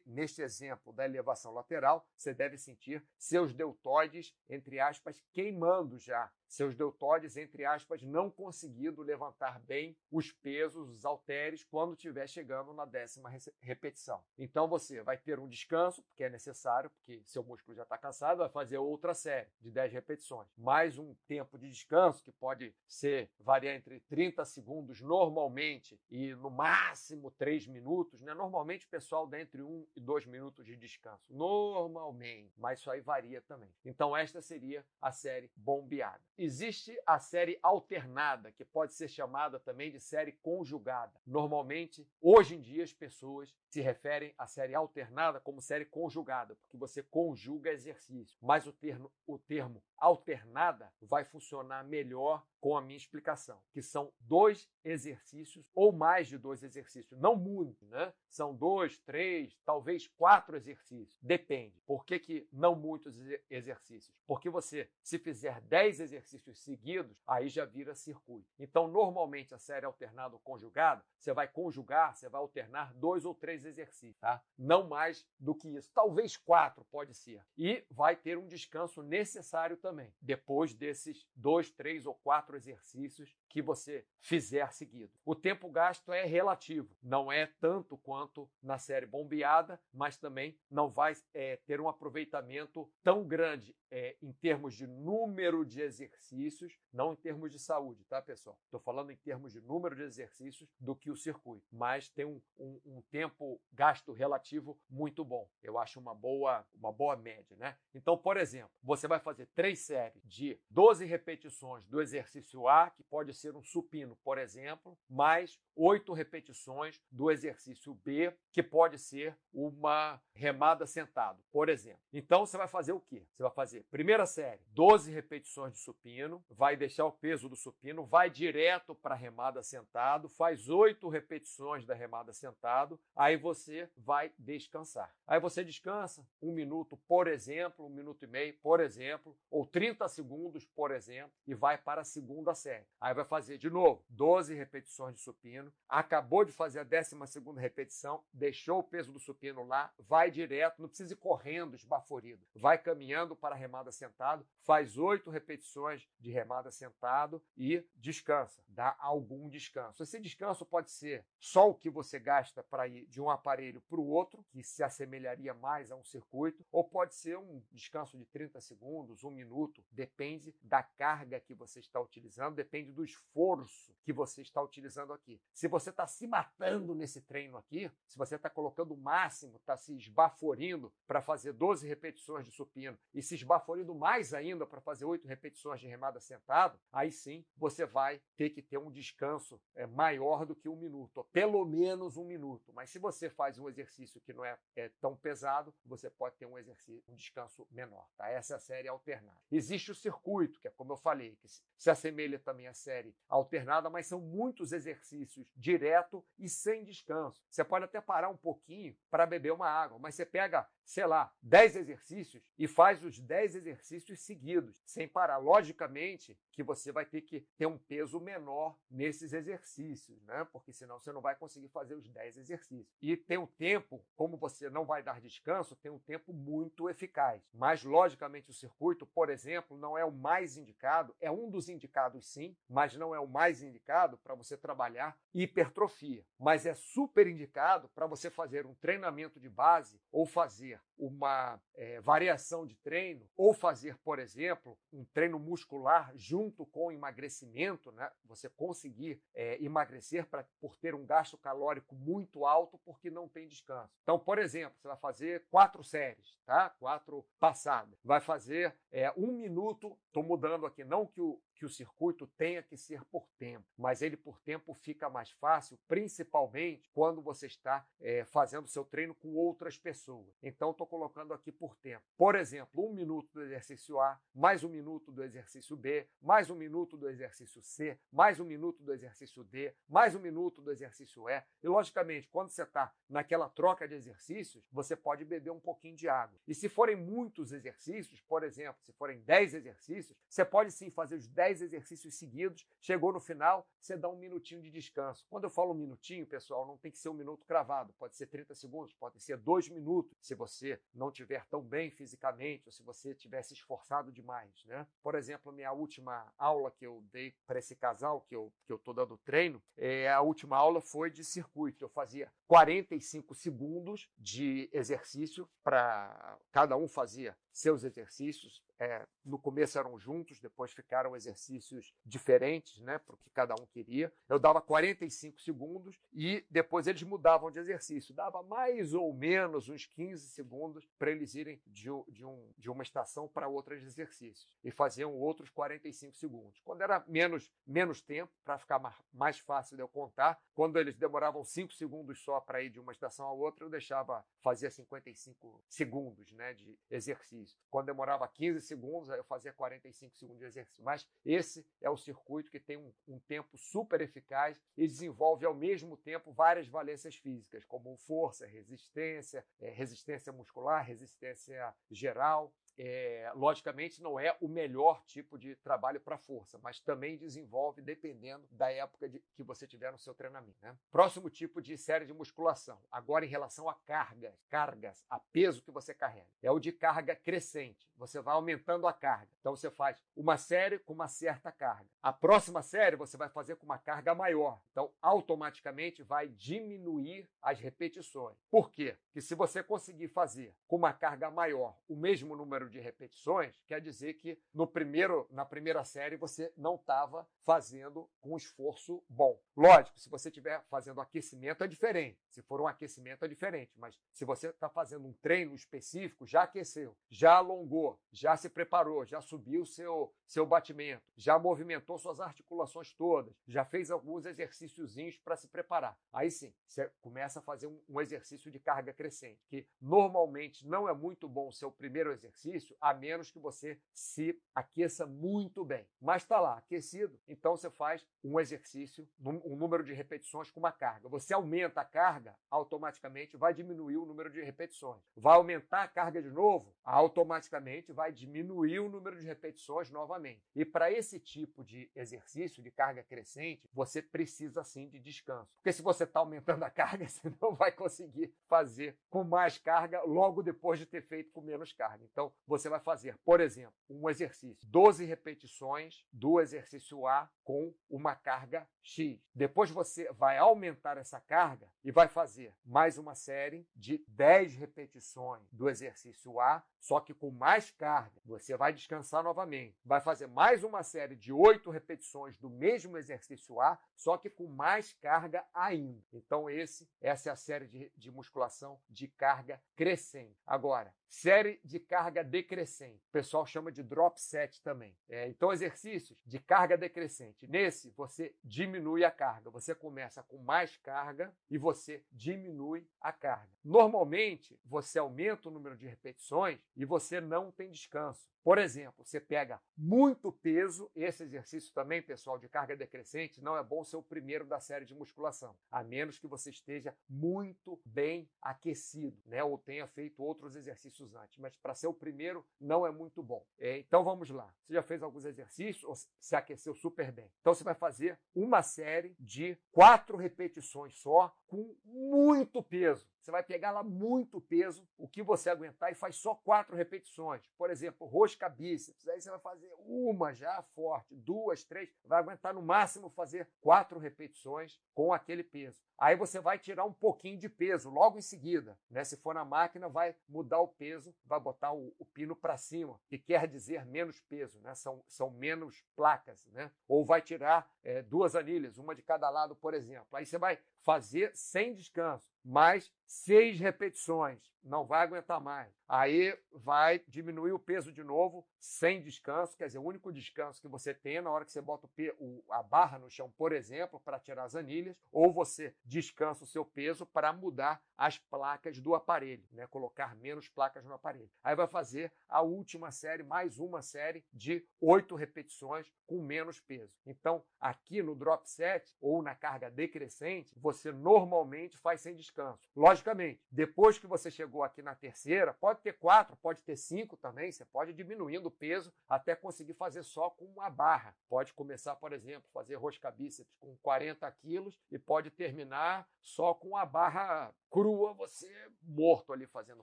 [0.04, 6.74] neste exemplo da elevação lateral, você deve sentir seus deltoides, entre aspas, queimando já seus
[6.76, 12.84] deltoides, entre aspas, não conseguindo levantar bem os pesos, os halteres, quando estiver chegando na
[12.84, 13.30] décima
[13.60, 14.22] repetição.
[14.38, 18.38] Então você vai ter um descanso, porque é necessário, porque seu músculo já está cansado,
[18.38, 20.48] vai fazer outra série de 10 repetições.
[20.56, 26.50] Mais um tempo de descanso, que pode ser variar entre 30 segundos normalmente e no
[26.50, 28.20] máximo 3 minutos.
[28.20, 28.34] Né?
[28.34, 31.24] Normalmente o pessoal dá entre 1 e 2 minutos de descanso.
[31.30, 33.70] Normalmente, mas isso aí varia também.
[33.84, 36.20] Então esta seria a série bombeada.
[36.38, 41.18] Existe a série alternada, que pode ser chamada também de série conjugada.
[41.26, 46.76] Normalmente, hoje em dia, as pessoas se referem à série alternada como série conjugada, porque
[46.76, 48.36] você conjuga exercício.
[48.42, 54.12] Mas o termo, o termo alternada vai funcionar melhor com a minha explicação, que são
[54.20, 57.18] dois exercícios ou mais de dois exercícios.
[57.18, 58.12] Não muito, né?
[58.28, 61.18] São dois, três, talvez quatro exercícios.
[61.20, 61.82] Depende.
[61.86, 63.16] Por que, que não muitos
[63.50, 64.14] exercícios?
[64.26, 68.48] Porque você, se fizer dez exercícios seguidos, aí já vira circuito.
[68.58, 73.34] Então, normalmente, a série alternada ou conjugada, você vai conjugar, você vai alternar dois ou
[73.34, 74.42] três exercícios, tá?
[74.56, 75.90] Não mais do que isso.
[75.92, 77.44] Talvez quatro, pode ser.
[77.58, 83.60] E vai ter um descanso necessário também, depois desses dois, três ou quatro exercícios que
[83.60, 85.12] você fizer seguido.
[85.24, 90.88] O tempo gasto é relativo, não é tanto quanto na série bombeada, mas também não
[90.88, 97.12] vai é, ter um aproveitamento tão grande é, em termos de número de exercícios, não
[97.12, 98.58] em termos de saúde, tá, pessoal?
[98.64, 102.40] Estou falando em termos de número de exercícios do que o circuito, mas tem um,
[102.58, 105.48] um, um tempo gasto relativo muito bom.
[105.62, 107.76] Eu acho uma boa, uma boa média, né?
[107.94, 113.02] Então, por exemplo, você vai fazer três séries de 12 repetições do exercício A, que
[113.02, 114.65] pode ser um supino, por exemplo,
[115.08, 122.00] mais oito repetições do exercício B, que pode ser uma remada sentado, por exemplo.
[122.12, 123.26] Então, você vai fazer o quê?
[123.32, 128.06] Você vai fazer primeira série, 12 repetições de supino, vai deixar o peso do supino,
[128.06, 134.32] vai direto para a remada sentado, faz oito repetições da remada sentado, aí você vai
[134.38, 135.14] descansar.
[135.26, 140.08] Aí você descansa um minuto, por exemplo, um minuto e meio, por exemplo, ou 30
[140.08, 142.86] segundos, por exemplo, e vai para a segunda série.
[143.00, 147.60] Aí vai fazer de novo 12 repetições de supino, acabou de fazer a 12 segunda
[147.60, 152.78] repetição, deixou o peso do supino lá, vai direto, não precisa ir correndo, esbaforido, vai
[152.78, 159.48] caminhando para a remada sentado, faz oito repetições de remada sentado e descansa, dá algum
[159.48, 160.02] descanso.
[160.02, 164.00] Esse descanso pode ser só o que você gasta para ir de um aparelho para
[164.00, 168.26] o outro, que se assemelharia mais a um circuito, ou pode ser um descanso de
[168.26, 174.12] 30 segundos, um minuto, depende da carga que você está utilizando, depende do esforço que
[174.12, 175.40] você está utilizando aqui.
[175.52, 179.76] Se você está se matando nesse treino aqui, se você está colocando o máximo, está
[179.76, 185.04] se esbaforindo para fazer 12 repetições de supino e se esbaforindo mais ainda para fazer
[185.04, 189.86] 8 repetições de remada sentado, aí sim você vai ter que ter um descanso é,
[189.86, 192.72] maior do que um minuto, pelo menos um minuto.
[192.72, 196.46] Mas se você faz um exercício que não é, é tão pesado, você pode ter
[196.46, 198.08] um exercício, um descanso menor.
[198.16, 198.28] Tá?
[198.28, 199.40] Essa é a série alternada.
[199.50, 203.90] Existe o circuito, que é como eu falei, que se assemelha também à série alternada,
[203.90, 207.42] mas são muitos exercícios direto e sem descanso.
[207.48, 211.34] Você pode até parar um pouquinho para beber uma água, mas você pega sei lá,
[211.42, 215.36] 10 exercícios e faz os 10 exercícios seguidos, sem parar.
[215.38, 220.46] Logicamente que você vai ter que ter um peso menor nesses exercícios, né?
[220.52, 222.96] Porque senão você não vai conseguir fazer os 10 exercícios.
[223.02, 227.42] E tem um tempo, como você não vai dar descanso, tem um tempo muito eficaz.
[227.52, 232.26] Mas, logicamente, o circuito, por exemplo, não é o mais indicado, é um dos indicados
[232.26, 236.24] sim, mas não é o mais indicado para você trabalhar hipertrofia.
[236.38, 242.00] Mas é super indicado para você fazer um treinamento de base ou fazer uma é,
[242.00, 248.10] variação de treino ou fazer, por exemplo, um treino muscular junto com emagrecimento, né?
[248.24, 253.46] você conseguir é, emagrecer pra, por ter um gasto calórico muito alto porque não tem
[253.46, 253.92] descanso.
[254.02, 256.70] Então, por exemplo, você vai fazer quatro séries, tá?
[256.70, 257.98] quatro passadas.
[258.02, 262.62] Vai fazer é, um minuto, estou mudando aqui, não que o, que o circuito tenha
[262.62, 267.86] que ser por tempo, mas ele por tempo fica mais fácil, principalmente quando você está
[268.00, 270.36] é, fazendo seu treino com outras pessoas.
[270.42, 272.04] Então, estou colocando aqui por tempo.
[272.16, 276.54] Por exemplo, um minuto do exercício A, mais um minuto do exercício B, mais um
[276.54, 281.28] minuto do exercício C, mais um minuto do exercício D, mais um minuto do exercício
[281.28, 281.42] E.
[281.62, 286.08] E, logicamente, quando você está naquela troca de exercícios, você pode beber um pouquinho de
[286.08, 286.38] água.
[286.46, 291.14] E se forem muitos exercícios, por exemplo, se forem 10 exercícios, você pode sim fazer
[291.16, 295.24] os 10 10 exercícios seguidos, chegou no final, você dá um minutinho de descanso.
[295.30, 298.26] Quando eu falo um minutinho, pessoal, não tem que ser um minuto cravado, pode ser
[298.26, 302.82] 30 segundos, pode ser dois minutos, se você não tiver tão bem fisicamente ou se
[302.82, 304.88] você tiver se esforçado demais, né?
[305.00, 308.78] Por exemplo, minha última aula que eu dei para esse casal que eu que eu
[308.78, 311.84] tô dando treino, é, a última aula foi de circuito.
[311.84, 318.62] Eu fazia 45 segundos de exercício para cada um fazia seus exercícios.
[318.78, 324.12] É, no começo eram juntos, depois ficaram exercícios diferentes, né, porque cada um queria.
[324.28, 328.14] Eu dava 45 segundos e depois eles mudavam de exercício.
[328.14, 332.82] Dava mais ou menos uns 15 segundos para eles irem de, de, um, de uma
[332.82, 336.60] estação para outra de exercícios e faziam outros 45 segundos.
[336.60, 340.96] Quando era menos, menos tempo, para ficar mais, mais fácil de eu contar, quando eles
[340.96, 345.64] demoravam 5 segundos só para ir de uma estação a outra, eu deixava, fazia 55
[345.68, 347.45] segundos né, de exercício.
[347.70, 350.84] Quando demorava 15 segundos, eu fazia 45 segundos de exercício.
[350.84, 355.54] Mas esse é o circuito que tem um, um tempo super eficaz e desenvolve ao
[355.54, 364.02] mesmo tempo várias valências físicas, como força, resistência, é, resistência muscular, resistência geral, é, logicamente,
[364.02, 369.08] não é o melhor tipo de trabalho para força, mas também desenvolve dependendo da época
[369.08, 370.58] de, que você tiver no seu treinamento.
[370.60, 370.76] Né?
[370.90, 375.70] Próximo tipo de série de musculação, agora em relação a cargas, cargas, a peso que
[375.70, 377.86] você carrega, é o de carga crescente.
[377.96, 379.28] Você vai aumentando a carga.
[379.40, 381.88] Então você faz uma série com uma certa carga.
[382.02, 384.60] A próxima série você vai fazer com uma carga maior.
[384.70, 388.36] Então automaticamente vai diminuir as repetições.
[388.50, 388.96] Por quê?
[389.06, 393.60] Porque se você conseguir fazer com uma carga maior o mesmo número número de repetições,
[393.66, 399.40] quer dizer que no primeiro, na primeira série você não estava fazendo um esforço bom.
[399.56, 402.18] Lógico, se você estiver fazendo aquecimento é diferente.
[402.28, 406.42] Se for um aquecimento é diferente, mas se você está fazendo um treino específico, já
[406.42, 412.92] aqueceu, já alongou, já se preparou, já subiu seu seu batimento, já movimentou suas articulações
[412.92, 415.96] todas, já fez alguns exercíciozinhos para se preparar.
[416.12, 420.88] Aí sim, você começa a fazer um, um exercício de carga crescente, que normalmente não
[420.88, 425.86] é muito bom o seu primeiro exercício, a menos que você se aqueça muito bem.
[426.00, 430.72] Mas está lá, aquecido, então você faz um exercício, um número de repetições com uma
[430.72, 431.08] carga.
[431.08, 435.00] Você aumenta a carga, automaticamente vai diminuir o número de repetições.
[435.16, 440.42] Vai aumentar a carga de novo, automaticamente vai diminuir o número de repetições novamente.
[440.54, 445.50] E para esse tipo de exercício de carga crescente, você precisa sim de descanso.
[445.56, 450.02] Porque se você está aumentando a carga, você não vai conseguir fazer com mais carga
[450.02, 452.04] logo depois de ter feito com menos carga.
[452.04, 458.14] Então, você vai fazer, por exemplo, um exercício, 12 repetições do exercício A com uma
[458.14, 459.20] carga X.
[459.34, 465.42] Depois você vai aumentar essa carga e vai fazer mais uma série de 10 repetições
[465.52, 468.20] do exercício A, só que com mais carga.
[468.24, 469.76] Você vai descansar novamente.
[469.84, 474.46] Vai fazer mais uma série de 8 repetições do mesmo exercício A, só que com
[474.46, 476.04] mais carga ainda.
[476.12, 480.40] Então, esse, essa é a série de, de musculação de carga crescente.
[480.46, 483.04] Agora, série de carga decrescente.
[483.08, 484.96] O pessoal chama de drop set também.
[485.08, 487.48] É, então, exercícios de carga decrescente.
[487.48, 488.34] Nesse, você
[488.76, 489.50] diminui a carga.
[489.50, 493.48] Você começa com mais carga e você diminui a carga.
[493.64, 498.30] Normalmente, você aumenta o número de repetições e você não tem descanso.
[498.46, 503.64] Por exemplo, você pega muito peso, esse exercício também, pessoal, de carga decrescente, não é
[503.64, 508.30] bom ser o primeiro da série de musculação, a menos que você esteja muito bem
[508.40, 509.42] aquecido, né?
[509.42, 511.36] Ou tenha feito outros exercícios antes.
[511.38, 513.44] Mas para ser o primeiro, não é muito bom.
[513.58, 514.54] É, então vamos lá.
[514.62, 517.28] Você já fez alguns exercícios ou se aqueceu super bem.
[517.40, 523.06] Então você vai fazer uma série de quatro repetições só, com muito peso.
[523.26, 527.44] Você vai pegar lá muito peso, o que você aguentar, e faz só quatro repetições.
[527.58, 529.08] Por exemplo, rosca bíceps.
[529.08, 531.92] Aí você vai fazer uma já forte, duas, três.
[532.04, 535.82] Vai aguentar no máximo fazer quatro repetições com aquele peso.
[535.98, 538.78] Aí você vai tirar um pouquinho de peso logo em seguida.
[538.88, 539.02] Né?
[539.02, 543.00] Se for na máquina, vai mudar o peso, vai botar o, o pino para cima,
[543.08, 544.72] que quer dizer menos peso, né?
[544.74, 546.46] são, são menos placas.
[546.52, 546.70] Né?
[546.86, 550.06] Ou vai tirar é, duas anilhas, uma de cada lado, por exemplo.
[550.12, 555.72] Aí você vai fazer sem descanso, mais seis repetições não vai aguentar mais.
[555.88, 560.66] Aí vai diminuir o peso de novo, sem descanso, quer dizer, o único descanso que
[560.66, 564.00] você tem é na hora que você bota o, a barra no chão, por exemplo,
[564.00, 568.94] para tirar as anilhas, ou você descansa o seu peso para mudar as placas do
[568.94, 569.66] aparelho, né?
[569.68, 571.30] colocar menos placas no aparelho.
[571.42, 576.92] Aí vai fazer a última série, mais uma série de oito repetições com menos peso.
[577.06, 582.35] Então, aqui no drop set ou na carga decrescente, você normalmente faz sem descanso.
[582.74, 587.50] Logicamente, depois que você chegou aqui na terceira, pode ter quatro, pode ter cinco também,
[587.50, 591.16] você pode ir diminuindo o peso até conseguir fazer só com uma barra.
[591.28, 596.76] Pode começar, por exemplo, fazer rosca bíceps com 40 quilos e pode terminar só com
[596.76, 599.82] a barra crua, você morto ali fazendo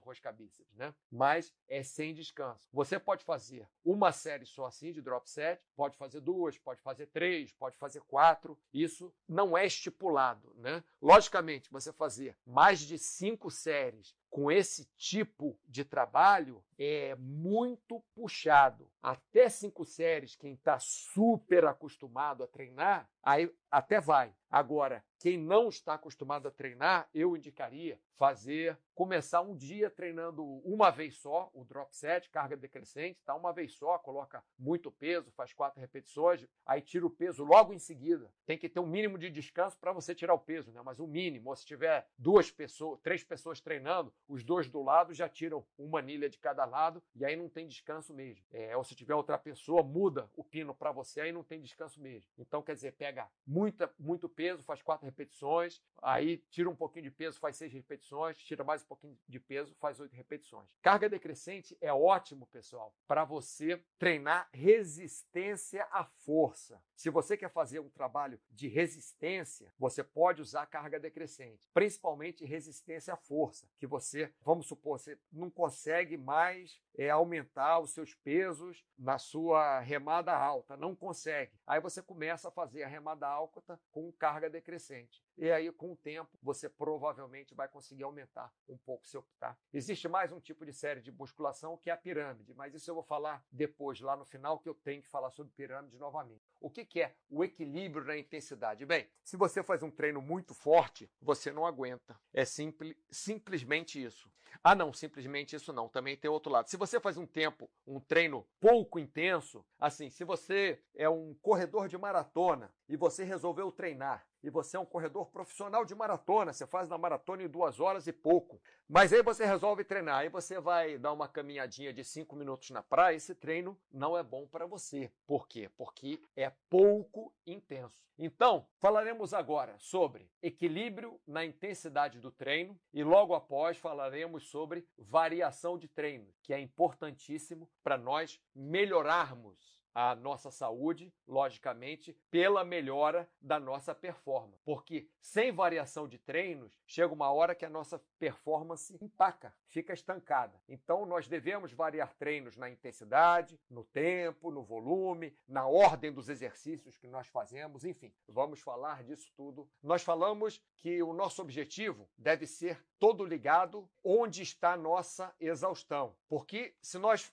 [0.00, 0.92] rosca bíceps, né?
[1.12, 2.68] Mas é sem descanso.
[2.72, 7.06] Você pode fazer uma série só assim de drop set, pode fazer duas, pode fazer
[7.06, 8.58] três, pode fazer quatro.
[8.72, 10.82] Isso não é estipulado, né?
[11.00, 18.90] Logicamente, você fazer mais de cinco séries com esse tipo de trabalho é muito puxado.
[19.02, 24.34] Até cinco séries, quem está super acostumado a treinar, aí até vai.
[24.50, 30.90] Agora, quem não está acostumado a treinar, eu indicaria fazer, começar um dia treinando uma
[30.90, 33.34] vez só, o drop set, carga decrescente, tá?
[33.34, 37.78] Uma vez só, coloca muito peso, faz quatro repetições, aí tira o peso logo em
[37.78, 38.30] seguida.
[38.46, 40.80] Tem que ter um mínimo de descanso para você tirar o peso, né?
[40.84, 44.82] Mas o um mínimo, ou se tiver duas pessoas, três pessoas treinando, os dois do
[44.82, 48.44] lado já tiram uma anilha de cada cada lado e aí não tem descanso mesmo.
[48.50, 52.00] É, ou se tiver outra pessoa, muda o pino para você, aí não tem descanso
[52.00, 52.30] mesmo.
[52.38, 57.10] Então, quer dizer, pega muita, muito peso, faz quatro repetições, aí tira um pouquinho de
[57.10, 60.68] peso, faz seis repetições, tira mais um pouquinho de peso, faz oito repetições.
[60.82, 66.82] Carga decrescente é ótimo, pessoal, para você treinar resistência à força.
[66.94, 73.14] Se você quer fazer um trabalho de resistência, você pode usar carga decrescente, principalmente resistência
[73.14, 76.53] à força, que você, vamos supor, você não consegue mais
[76.96, 81.52] é, aumentar os seus pesos na sua remada alta, não consegue.
[81.66, 85.22] Aí você começa a fazer a remada alta com carga decrescente.
[85.36, 89.56] E aí, com o tempo, você provavelmente vai conseguir aumentar um pouco seu tá?
[89.72, 92.94] Existe mais um tipo de série de musculação que é a pirâmide, mas isso eu
[92.94, 96.42] vou falar depois, lá no final, que eu tenho que falar sobre pirâmide novamente.
[96.60, 98.86] O que, que é o equilíbrio na intensidade?
[98.86, 102.18] Bem, se você faz um treino muito forte, você não aguenta.
[102.32, 104.30] É simples, simplesmente isso.
[104.66, 105.90] Ah, não, simplesmente isso não.
[105.90, 106.70] Também tem outro lado.
[106.70, 111.86] Se você faz um tempo, um treino pouco intenso, assim, se você é um corredor
[111.86, 116.66] de maratona e você resolveu treinar e você é um corredor profissional de maratona, você
[116.66, 118.60] faz na maratona em duas horas e pouco.
[118.86, 122.82] Mas aí você resolve treinar, aí você vai dar uma caminhadinha de cinco minutos na
[122.82, 125.10] praia, esse treino não é bom para você.
[125.26, 125.70] Por quê?
[125.76, 128.04] Porque é pouco intenso.
[128.18, 135.76] Então, falaremos agora sobre equilíbrio na intensidade do treino e logo após falaremos sobre variação
[135.76, 143.60] de treino, que é importantíssimo para nós melhorarmos a nossa saúde, logicamente, pela melhora da
[143.60, 144.60] nossa performance.
[144.64, 150.60] Porque sem variação de treinos, chega uma hora que a nossa performance empaca, fica estancada.
[150.68, 156.98] Então, nós devemos variar treinos na intensidade, no tempo, no volume, na ordem dos exercícios
[156.98, 159.68] que nós fazemos, enfim, vamos falar disso tudo.
[159.82, 166.16] Nós falamos que o nosso objetivo deve ser todo ligado onde está a nossa exaustão.
[166.28, 167.32] Porque se nós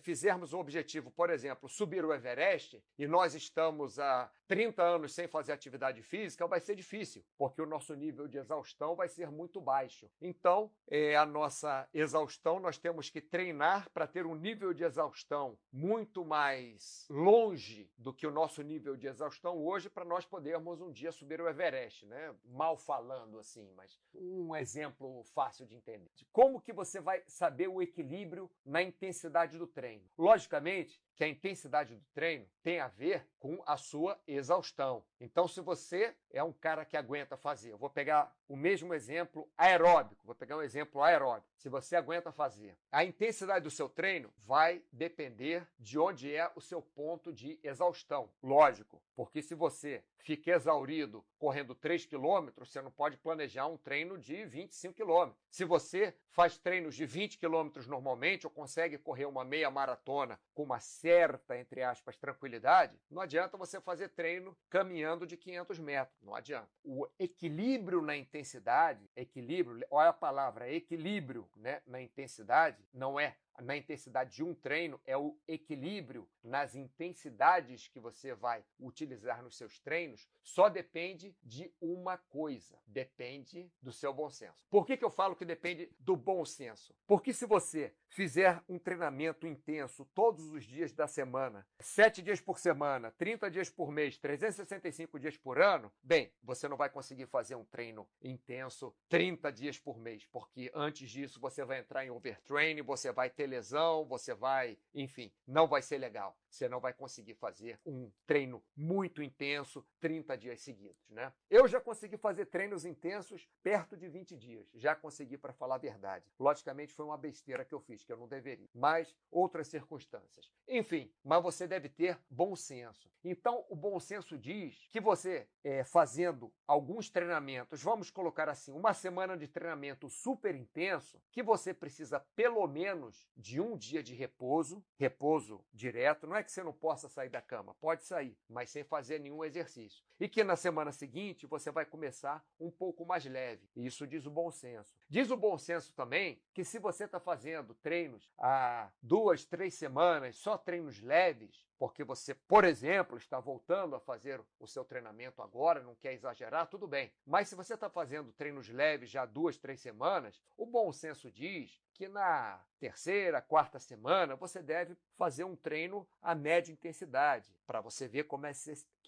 [0.00, 5.28] fizermos o objetivo, por exemplo, subir o Everest, e nós estamos há 30 anos sem
[5.28, 9.60] fazer atividade física, vai ser difícil, porque o nosso nível de exaustão vai ser muito
[9.60, 10.10] baixo.
[10.20, 15.58] Então, é, a nossa exaustão, nós temos que treinar para ter um nível de exaustão
[15.72, 20.90] muito mais longe do que o nosso nível de exaustão hoje, para nós podermos um
[20.90, 22.34] dia subir o Everest, né?
[22.44, 26.10] Mal falando assim, mas um exemplo fácil de entender.
[26.32, 30.04] Como que você vai saber o equilíbrio na intensidade do treino.
[30.18, 35.04] Logicamente que a intensidade do treino tem a ver com a sua exaustão.
[35.20, 39.50] Então, se você é um cara que aguenta fazer, eu vou pegar o mesmo exemplo
[39.58, 41.48] aeróbico, vou pegar um exemplo aeróbico.
[41.56, 46.60] Se você aguenta fazer, a intensidade do seu treino vai depender de onde é o
[46.60, 48.30] seu ponto de exaustão.
[48.40, 54.18] Lógico, porque se você fica exaurido correndo 3 km, você não pode planejar um treino
[54.18, 55.32] de 25 km.
[55.50, 60.62] Se você faz treinos de 20 km normalmente ou consegue correr uma meia maratona com
[60.62, 60.78] uma
[61.08, 66.18] certa, entre aspas, tranquilidade, não adianta você fazer treino caminhando de 500 metros.
[66.22, 66.68] Não adianta.
[66.84, 73.76] O equilíbrio na intensidade, equilíbrio, olha a palavra, equilíbrio né, na intensidade, não é na
[73.76, 79.78] intensidade de um treino é o equilíbrio nas intensidades que você vai utilizar nos seus
[79.80, 84.56] treinos, só depende de uma coisa: depende do seu bom senso.
[84.70, 86.94] Por que, que eu falo que depende do bom senso?
[87.06, 92.58] Porque se você fizer um treinamento intenso todos os dias da semana, sete dias por
[92.58, 97.54] semana, 30 dias por mês, 365 dias por ano, bem, você não vai conseguir fazer
[97.54, 102.82] um treino intenso 30 dias por mês, porque antes disso você vai entrar em overtraining,
[102.82, 106.36] você vai ter lesão, você vai, enfim, não vai ser legal.
[106.48, 111.32] Você não vai conseguir fazer um treino muito intenso 30 dias seguidos, né?
[111.50, 114.66] Eu já consegui fazer treinos intensos perto de 20 dias.
[114.74, 116.24] Já consegui para falar a verdade.
[116.38, 120.50] Logicamente foi uma besteira que eu fiz, que eu não deveria, mas outras circunstâncias.
[120.66, 123.10] Enfim, mas você deve ter bom senso.
[123.24, 128.94] Então, o bom senso diz que você é, fazendo alguns treinamentos, vamos colocar assim, uma
[128.94, 134.84] semana de treinamento super intenso, que você precisa pelo menos de um dia de repouso,
[134.96, 138.82] repouso direto, não é que você não possa sair da cama, pode sair, mas sem
[138.82, 140.04] fazer nenhum exercício.
[140.18, 143.70] E que na semana seguinte você vai começar um pouco mais leve.
[143.76, 144.92] Isso diz o bom senso.
[145.08, 150.34] Diz o bom senso também que se você está fazendo treinos há duas, três semanas,
[150.36, 155.82] só treinos leves, porque você, por exemplo, está voltando a fazer o seu treinamento agora,
[155.82, 157.12] não quer exagerar, tudo bem.
[157.24, 161.80] Mas se você está fazendo treinos leves já duas, três semanas, o bom senso diz
[161.94, 168.06] que na terceira, quarta semana você deve fazer um treino a média intensidade, para você
[168.06, 168.52] ver como é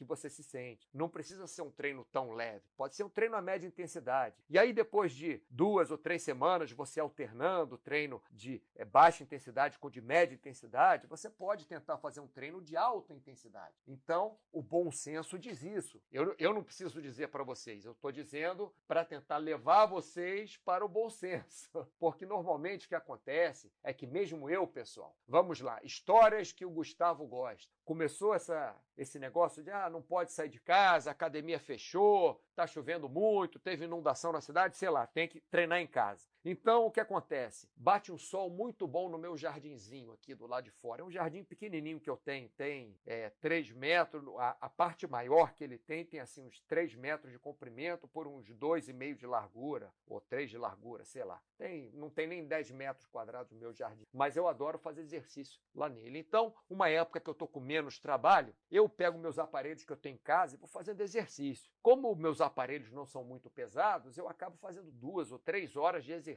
[0.00, 0.88] que você se sente.
[0.94, 2.64] Não precisa ser um treino tão leve.
[2.74, 4.42] Pode ser um treino a média intensidade.
[4.48, 9.78] E aí, depois de duas ou três semanas, você alternando treino de é, baixa intensidade
[9.78, 13.74] com de média intensidade, você pode tentar fazer um treino de alta intensidade.
[13.86, 16.00] Então, o bom senso diz isso.
[16.10, 20.82] Eu, eu não preciso dizer para vocês, eu estou dizendo para tentar levar vocês para
[20.82, 21.68] o bom senso.
[21.98, 26.70] Porque normalmente o que acontece é que, mesmo eu, pessoal, vamos lá, histórias que o
[26.70, 27.70] Gustavo gosta.
[27.90, 32.64] Começou essa, esse negócio de ah, não pode sair de casa, a academia fechou, está
[32.64, 36.29] chovendo muito, teve inundação na cidade, sei lá, tem que treinar em casa.
[36.42, 37.68] Então, o que acontece?
[37.76, 41.02] Bate um sol muito bom no meu jardinzinho aqui do lado de fora.
[41.02, 45.52] É um jardim pequenininho que eu tenho, tem é, 3 metros, a, a, parte maior
[45.52, 49.92] que ele tem tem assim uns 3 metros de comprimento por uns 2,5 de largura,
[50.06, 51.42] ou 3 de largura, sei lá.
[51.58, 55.60] Tem, não tem nem 10 metros quadrados no meu jardim, mas eu adoro fazer exercício
[55.74, 56.18] lá nele.
[56.18, 59.96] Então, uma época que eu estou com menos trabalho, eu pego meus aparelhos que eu
[59.96, 61.70] tenho em casa e vou fazendo exercício.
[61.82, 66.12] Como meus aparelhos não são muito pesados, eu acabo fazendo duas ou três horas de
[66.12, 66.29] exercício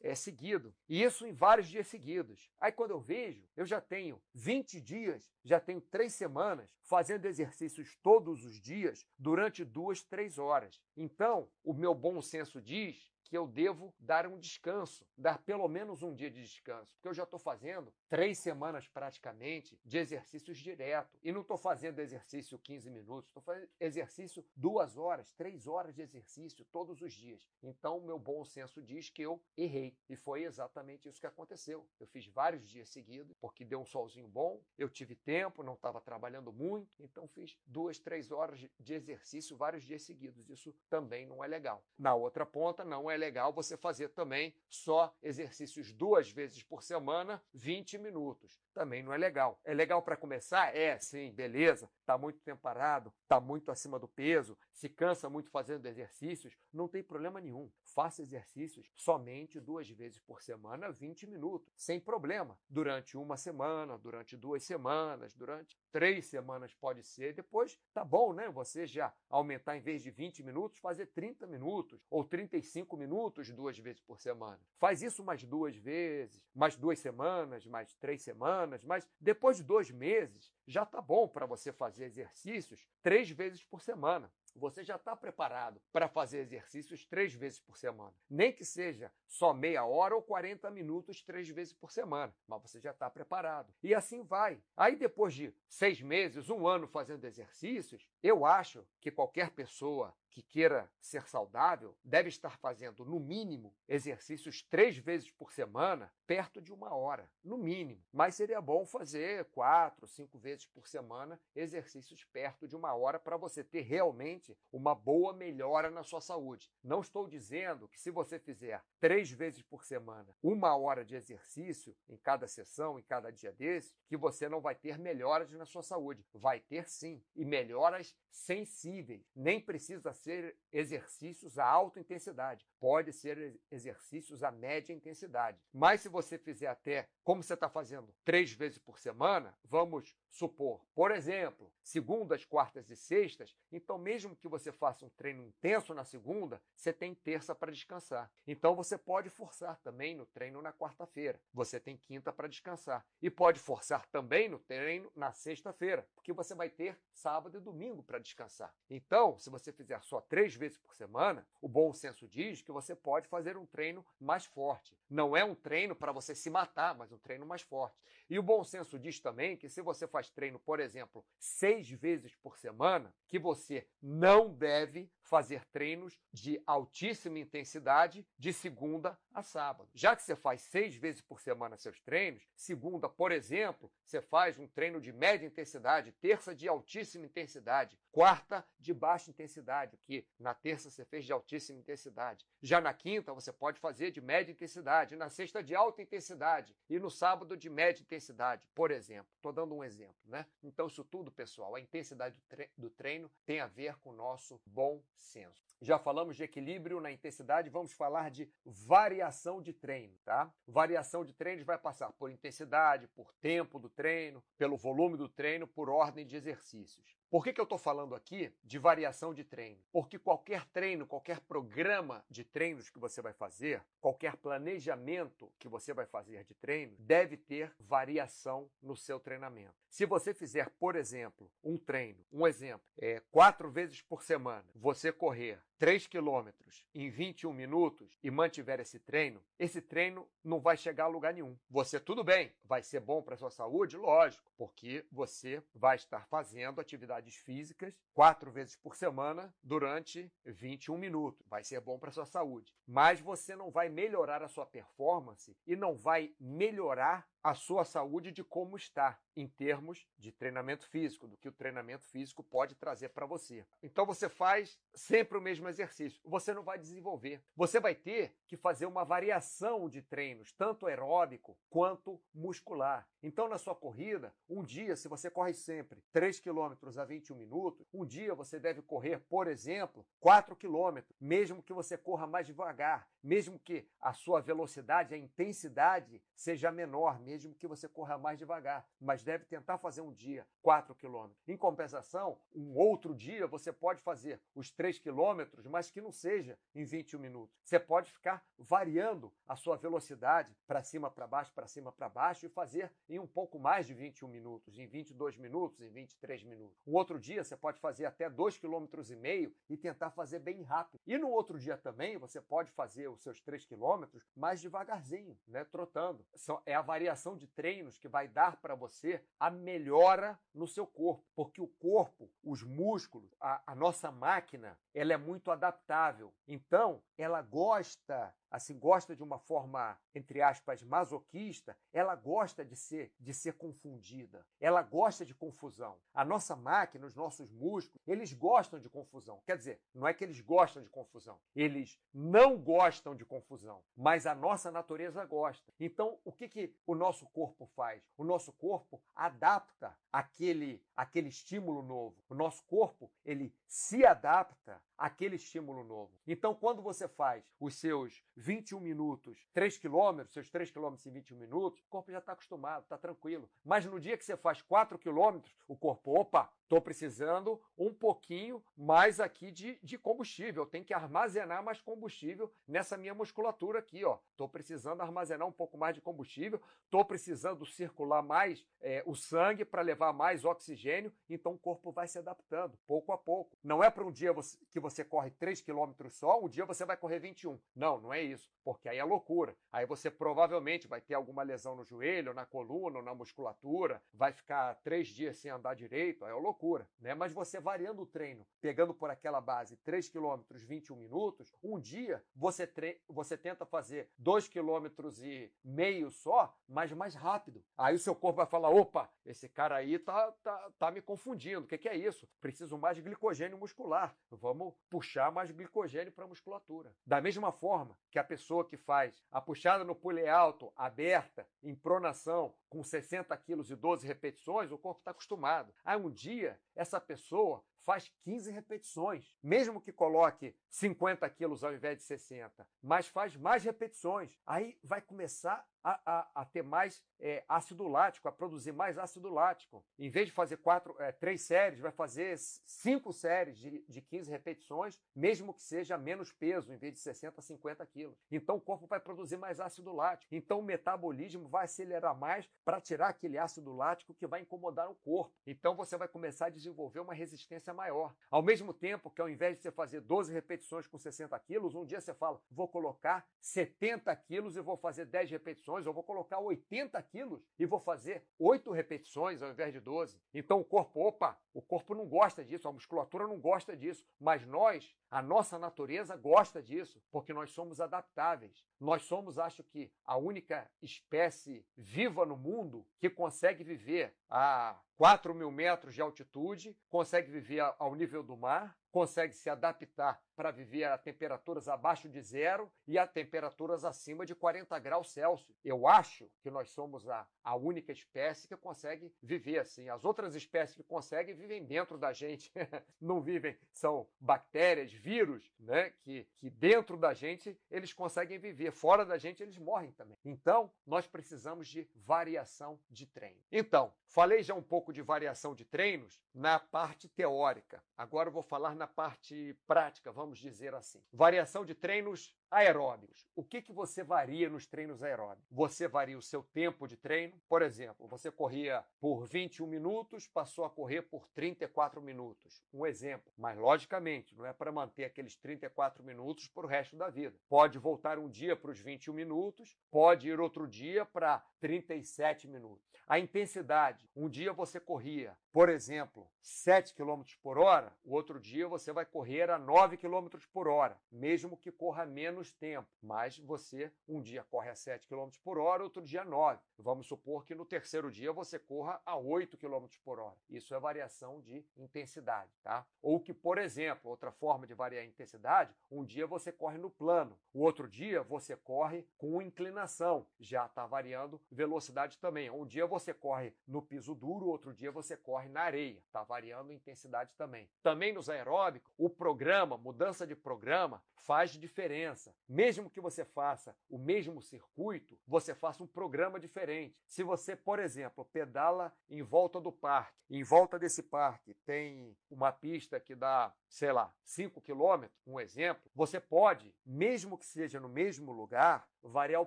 [0.00, 0.74] é, seguido.
[0.88, 2.50] E isso em vários dias seguidos.
[2.60, 7.96] Aí quando eu vejo, eu já tenho 20 dias, já tenho três semanas fazendo exercícios
[8.02, 10.80] todos os dias durante duas, três horas.
[10.96, 16.02] Então, o meu bom senso diz que eu devo dar um descanso, dar pelo menos
[16.02, 21.18] um dia de descanso, porque eu já estou fazendo três semanas praticamente de exercícios direto
[21.22, 26.02] e não estou fazendo exercício 15 minutos, estou fazendo exercício duas horas, três horas de
[26.02, 27.46] exercício todos os dias.
[27.62, 31.86] Então, meu bom senso diz que eu errei e foi exatamente isso que aconteceu.
[32.00, 36.00] Eu fiz vários dias seguidos porque deu um solzinho bom, eu tive tempo, não estava
[36.00, 40.48] trabalhando muito, então fiz duas, três horas de exercício vários dias seguidos.
[40.48, 41.84] Isso também não é legal.
[41.98, 47.42] Na outra ponta, não é legal você fazer também só exercícios duas vezes por semana,
[47.52, 48.58] 20 minutos.
[48.78, 49.60] Também não é legal.
[49.64, 50.72] É legal para começar?
[50.72, 51.90] É, sim, beleza.
[51.98, 56.86] Está muito tempo parado, está muito acima do peso, se cansa muito fazendo exercícios, não
[56.86, 57.68] tem problema nenhum.
[57.82, 62.56] Faça exercícios somente duas vezes por semana, 20 minutos, sem problema.
[62.68, 67.34] Durante uma semana, durante duas semanas, durante três semanas pode ser.
[67.34, 68.48] Depois tá bom, né?
[68.50, 73.76] Você já aumentar em vez de 20 minutos, fazer 30 minutos ou 35 minutos duas
[73.76, 74.60] vezes por semana.
[74.78, 79.90] Faz isso mais duas vezes, mais duas semanas, mais três semanas, mas depois de dois
[79.90, 85.14] meses já tá bom para você fazer exercícios três vezes por semana você já está
[85.16, 88.12] preparado para fazer exercícios três vezes por semana.
[88.28, 92.80] Nem que seja só meia hora ou 40 minutos três vezes por semana, mas você
[92.80, 93.72] já está preparado.
[93.82, 94.60] E assim vai.
[94.76, 100.42] Aí depois de seis meses, um ano fazendo exercícios, eu acho que qualquer pessoa que
[100.42, 106.72] queira ser saudável deve estar fazendo, no mínimo, exercícios três vezes por semana, perto de
[106.72, 108.04] uma hora, no mínimo.
[108.12, 113.36] Mas seria bom fazer quatro, cinco vezes por semana exercícios perto de uma hora para
[113.36, 116.70] você ter realmente uma boa melhora na sua saúde.
[116.84, 121.96] Não estou dizendo que se você fizer três vezes por semana uma hora de exercício
[122.08, 125.82] em cada sessão, em cada dia desse, que você não vai ter melhoras na sua
[125.82, 126.24] saúde.
[126.32, 129.30] Vai ter sim, e melhoras sensíveis.
[129.34, 135.60] Nem precisa ser exercícios a alta intensidade, pode ser exercícios a média intensidade.
[135.72, 140.86] Mas se você fizer até como você está fazendo três vezes por semana, vamos supor,
[140.94, 146.04] por exemplo, segundas, quartas e sextas, então mesmo que você faça um treino intenso na
[146.04, 148.30] segunda, você tem terça para descansar.
[148.46, 151.40] Então você pode forçar também no treino na quarta-feira.
[151.52, 153.06] Você tem quinta para descansar.
[153.20, 157.97] E pode forçar também no treino na sexta-feira, porque você vai ter sábado e domingo
[158.02, 158.74] para descansar.
[158.88, 162.94] Então, se você fizer só três vezes por semana, o bom senso diz que você
[162.94, 164.96] pode fazer um treino mais forte.
[165.08, 167.96] Não é um treino para você se matar, mas um treino mais forte.
[168.28, 172.34] E o bom senso diz também que se você faz treino, por exemplo, seis vezes
[172.36, 179.88] por semana, que você não deve fazer treinos de altíssima intensidade de segunda a sábado.
[179.94, 184.58] Já que você faz seis vezes por semana seus treinos, segunda, por exemplo, você faz
[184.58, 190.52] um treino de média intensidade, terça de altíssima intensidade, quarta de baixa intensidade, que na
[190.52, 192.44] terça você fez de altíssima intensidade.
[192.60, 196.98] Já na quinta você pode fazer de média intensidade, na sexta de alta intensidade e
[196.98, 199.30] no sábado de média intensidade, por exemplo.
[199.36, 200.46] Estou dando um exemplo, né?
[200.64, 202.34] Então isso tudo, pessoal, a intensidade
[202.76, 205.76] do treino tem a ver com o nosso bom senso.
[205.80, 210.52] Já falamos de equilíbrio na intensidade, vamos falar de variação de treino, tá?
[210.66, 215.68] Variação de treinos vai passar por intensidade, por tempo do treino, pelo volume do treino,
[215.68, 217.16] por ordem de exercícios.
[217.30, 219.82] Por que, que eu estou falando aqui de variação de treino?
[219.92, 225.92] Porque qualquer treino, qualquer programa de treinos que você vai fazer, qualquer planejamento que você
[225.92, 229.74] vai fazer de treino, deve ter variação no seu treinamento.
[229.90, 235.12] Se você fizer, por exemplo, um treino, um exemplo, é, quatro vezes por semana, você
[235.12, 241.04] correr 3 quilômetros em 21 minutos e mantiver esse treino, esse treino não vai chegar
[241.04, 241.56] a lugar nenhum.
[241.70, 243.96] Você, tudo bem, vai ser bom para a sua saúde?
[243.96, 251.46] Lógico, porque você vai estar fazendo atividades físicas quatro vezes por semana durante 21 minutos.
[251.46, 252.74] Vai ser bom para a sua saúde.
[252.84, 258.32] Mas você não vai melhorar a sua performance e não vai melhorar a sua saúde
[258.32, 263.10] de como está em termos de treinamento físico, do que o treinamento físico pode trazer
[263.10, 263.64] para você.
[263.82, 267.40] Então você faz sempre o mesmo exercício, você não vai desenvolver.
[267.54, 273.08] Você vai ter que fazer uma variação de treinos, tanto aeróbico quanto muscular.
[273.22, 277.86] Então na sua corrida, um dia se você corre sempre 3 km a 21 minutos,
[277.94, 283.08] um dia você deve correr, por exemplo, 4 km, mesmo que você corra mais devagar,
[283.22, 288.88] mesmo que a sua velocidade, a intensidade seja menor, mesmo que você corra mais devagar,
[288.98, 291.28] mas deve tentar fazer um dia 4 km.
[291.46, 296.58] Em compensação, um outro dia você pode fazer os 3 km, mas que não seja
[296.74, 297.54] em 21 minutos.
[297.62, 302.46] Você pode ficar variando a sua velocidade para cima, para baixo, para cima, para baixo
[302.46, 306.78] e fazer em um pouco mais de 21 minutos, em 22 minutos, em 23 minutos.
[306.86, 310.98] Um outro dia você pode fazer até 2,5 km e tentar fazer bem rápido.
[311.06, 315.64] E no outro dia também você pode fazer os seus 3 km mais devagarzinho, né,
[315.64, 316.24] trotando.
[316.64, 321.24] É a variação de treinos que vai dar para você a melhora no seu corpo,
[321.34, 326.34] porque o corpo, os músculos, a, a nossa máquina, ela é muito adaptável.
[326.46, 333.12] Então, ela gosta assim gosta de uma forma entre aspas masoquista, ela gosta de ser
[333.18, 334.44] de ser confundida.
[334.60, 335.98] Ela gosta de confusão.
[336.14, 339.40] A nossa máquina, os nossos músculos, eles gostam de confusão.
[339.44, 341.38] Quer dizer, não é que eles gostam de confusão.
[341.54, 345.72] Eles não gostam de confusão, mas a nossa natureza gosta.
[345.78, 348.02] Então, o que que o nosso corpo faz?
[348.16, 352.16] O nosso corpo adapta aquele aquele estímulo novo.
[352.28, 356.12] O nosso corpo, ele se adapta àquele estímulo novo.
[356.26, 361.36] Então, quando você faz os seus 21 minutos, 3 quilômetros, seus 3 quilômetros em 21
[361.36, 363.48] minutos, o corpo já está acostumado, está tranquilo.
[363.64, 368.62] Mas no dia que você faz 4 quilômetros, o corpo, opa, estou precisando um pouquinho
[368.76, 370.64] mais aqui de, de combustível.
[370.64, 374.18] Eu tenho que armazenar mais combustível nessa minha musculatura aqui, ó.
[374.32, 379.64] Estou precisando armazenar um pouco mais de combustível, estou precisando circular mais é, o sangue
[379.64, 383.56] para levar mais oxigênio, então o corpo vai se adaptando, pouco a pouco.
[383.62, 386.84] Não é para um dia você, que você corre 3 quilômetros só, um dia você
[386.84, 387.58] vai correr 21.
[387.74, 389.56] Não, não é isso, porque aí é loucura.
[389.72, 394.74] Aí você provavelmente vai ter alguma lesão no joelho, na coluna, na musculatura, vai ficar
[394.76, 396.88] três dias sem andar direito, aí é loucura.
[397.00, 397.14] Né?
[397.14, 402.22] Mas você variando o treino, pegando por aquela base 3 quilômetros 21 minutos, um dia
[402.34, 407.64] você, tre você tenta fazer 2 quilômetros e meio só, mas mais rápido.
[407.76, 411.60] Aí o seu corpo vai falar, opa, esse cara aí tá, tá, tá me confundindo,
[411.60, 412.28] o que, que é isso?
[412.40, 416.94] Preciso mais glicogênio muscular, vamos puxar mais glicogênio para a musculatura.
[417.06, 421.74] Da mesma forma que a pessoa que faz a puxada no pule alto, aberta, em
[421.74, 425.72] pronação, com 60 quilos e 12 repetições, o corpo está acostumado.
[425.84, 431.96] Aí um dia, essa pessoa faz 15 repetições, mesmo que coloque 50 quilos ao invés
[431.96, 434.38] de 60, mas faz mais repetições.
[434.46, 439.28] Aí vai começar a, a, a ter mais é, ácido lático, a produzir mais ácido
[439.28, 439.84] lático.
[439.98, 444.30] Em vez de fazer quatro, é, três séries, vai fazer cinco séries de, de 15
[444.30, 448.18] repetições, mesmo que seja menos peso, em vez de 60 a 50 quilos.
[448.30, 450.34] Então o corpo vai produzir mais ácido lático.
[450.34, 454.94] Então o metabolismo vai acelerar mais para tirar aquele ácido lático que vai incomodar o
[454.96, 455.34] corpo.
[455.46, 458.12] Então você vai começar a desenvolver uma resistência maior.
[458.28, 461.84] Ao mesmo tempo que ao invés de você fazer 12 repetições com 60 quilos, um
[461.84, 466.40] dia você fala, vou colocar 70 quilos e vou fazer 10 repetições, ou vou colocar
[466.40, 470.20] 80 quilos e vou fazer 8 repetições ao invés de 12.
[470.34, 474.44] Então o corpo, opa, o corpo não gosta disso, a musculatura não gosta disso, mas
[474.44, 478.64] nós, a nossa natureza gosta disso, porque nós somos adaptáveis.
[478.80, 485.32] Nós somos, acho que, a única espécie viva no mundo que consegue viver a 4
[485.32, 490.84] mil metros de altitude, consegue viver ao nível do mar, consegue se adaptar para viver
[490.84, 495.58] a temperaturas abaixo de zero e a temperaturas acima de 40 graus Celsius.
[495.64, 499.88] Eu acho que nós somos a, a única espécie que consegue viver assim.
[499.88, 502.52] As outras espécies que conseguem vivem dentro da gente,
[503.00, 505.90] não vivem, são bactérias, vírus, né?
[506.02, 510.16] Que, que dentro da gente eles conseguem viver, fora da gente eles morrem também.
[510.24, 513.42] Então, nós precisamos de variação de treino.
[513.50, 517.82] Então, falei já um pouco de variação de treinos na parte teórica.
[517.96, 521.02] Agora eu vou falar na parte prática, vamos dizer assim.
[521.12, 523.26] Variação de treinos aeróbicos.
[523.34, 525.46] O que, que você varia nos treinos aeróbicos?
[525.50, 527.40] Você varia o seu tempo de treino.
[527.48, 532.62] Por exemplo, você corria por 21 minutos, passou a correr por 34 minutos.
[532.72, 533.32] Um exemplo.
[533.36, 537.38] Mas, logicamente, não é para manter aqueles 34 minutos para o resto da vida.
[537.48, 542.88] Pode voltar um dia para os 21 minutos, pode ir outro dia para 37 minutos.
[543.06, 544.08] A intensidade.
[544.14, 549.06] Um dia você corria, por exemplo, 7 km por hora, o outro dia você vai
[549.06, 552.88] correr a 9 km por hora, mesmo que corra menos tempo.
[553.02, 556.60] Mas você um dia corre a 7 km por hora, outro dia a 9.
[556.78, 560.36] Vamos supor que no terceiro dia você corra a 8 km por hora.
[560.48, 562.86] Isso é variação de intensidade, tá?
[563.02, 566.90] Ou que, por exemplo, outra forma de variar a intensidade, um dia você corre no
[566.90, 572.50] plano, o outro dia você corre com inclinação, já está variando velocidade também.
[572.50, 575.98] Um dia você corre no piso duro, outro dia você corre na areia.
[576.06, 577.68] Está variando intensidade também.
[577.82, 582.27] Também nos aeróbicos, o programa, mudança de programa, faz diferença.
[582.48, 586.96] Mesmo que você faça o mesmo circuito, você faça um programa diferente.
[587.06, 592.52] Se você, por exemplo, pedala em volta do parque, em volta desse parque tem uma
[592.52, 597.88] pista que dá, sei lá, 5 quilômetros, um exemplo, você pode, mesmo que seja no
[597.88, 599.46] mesmo lugar, variar o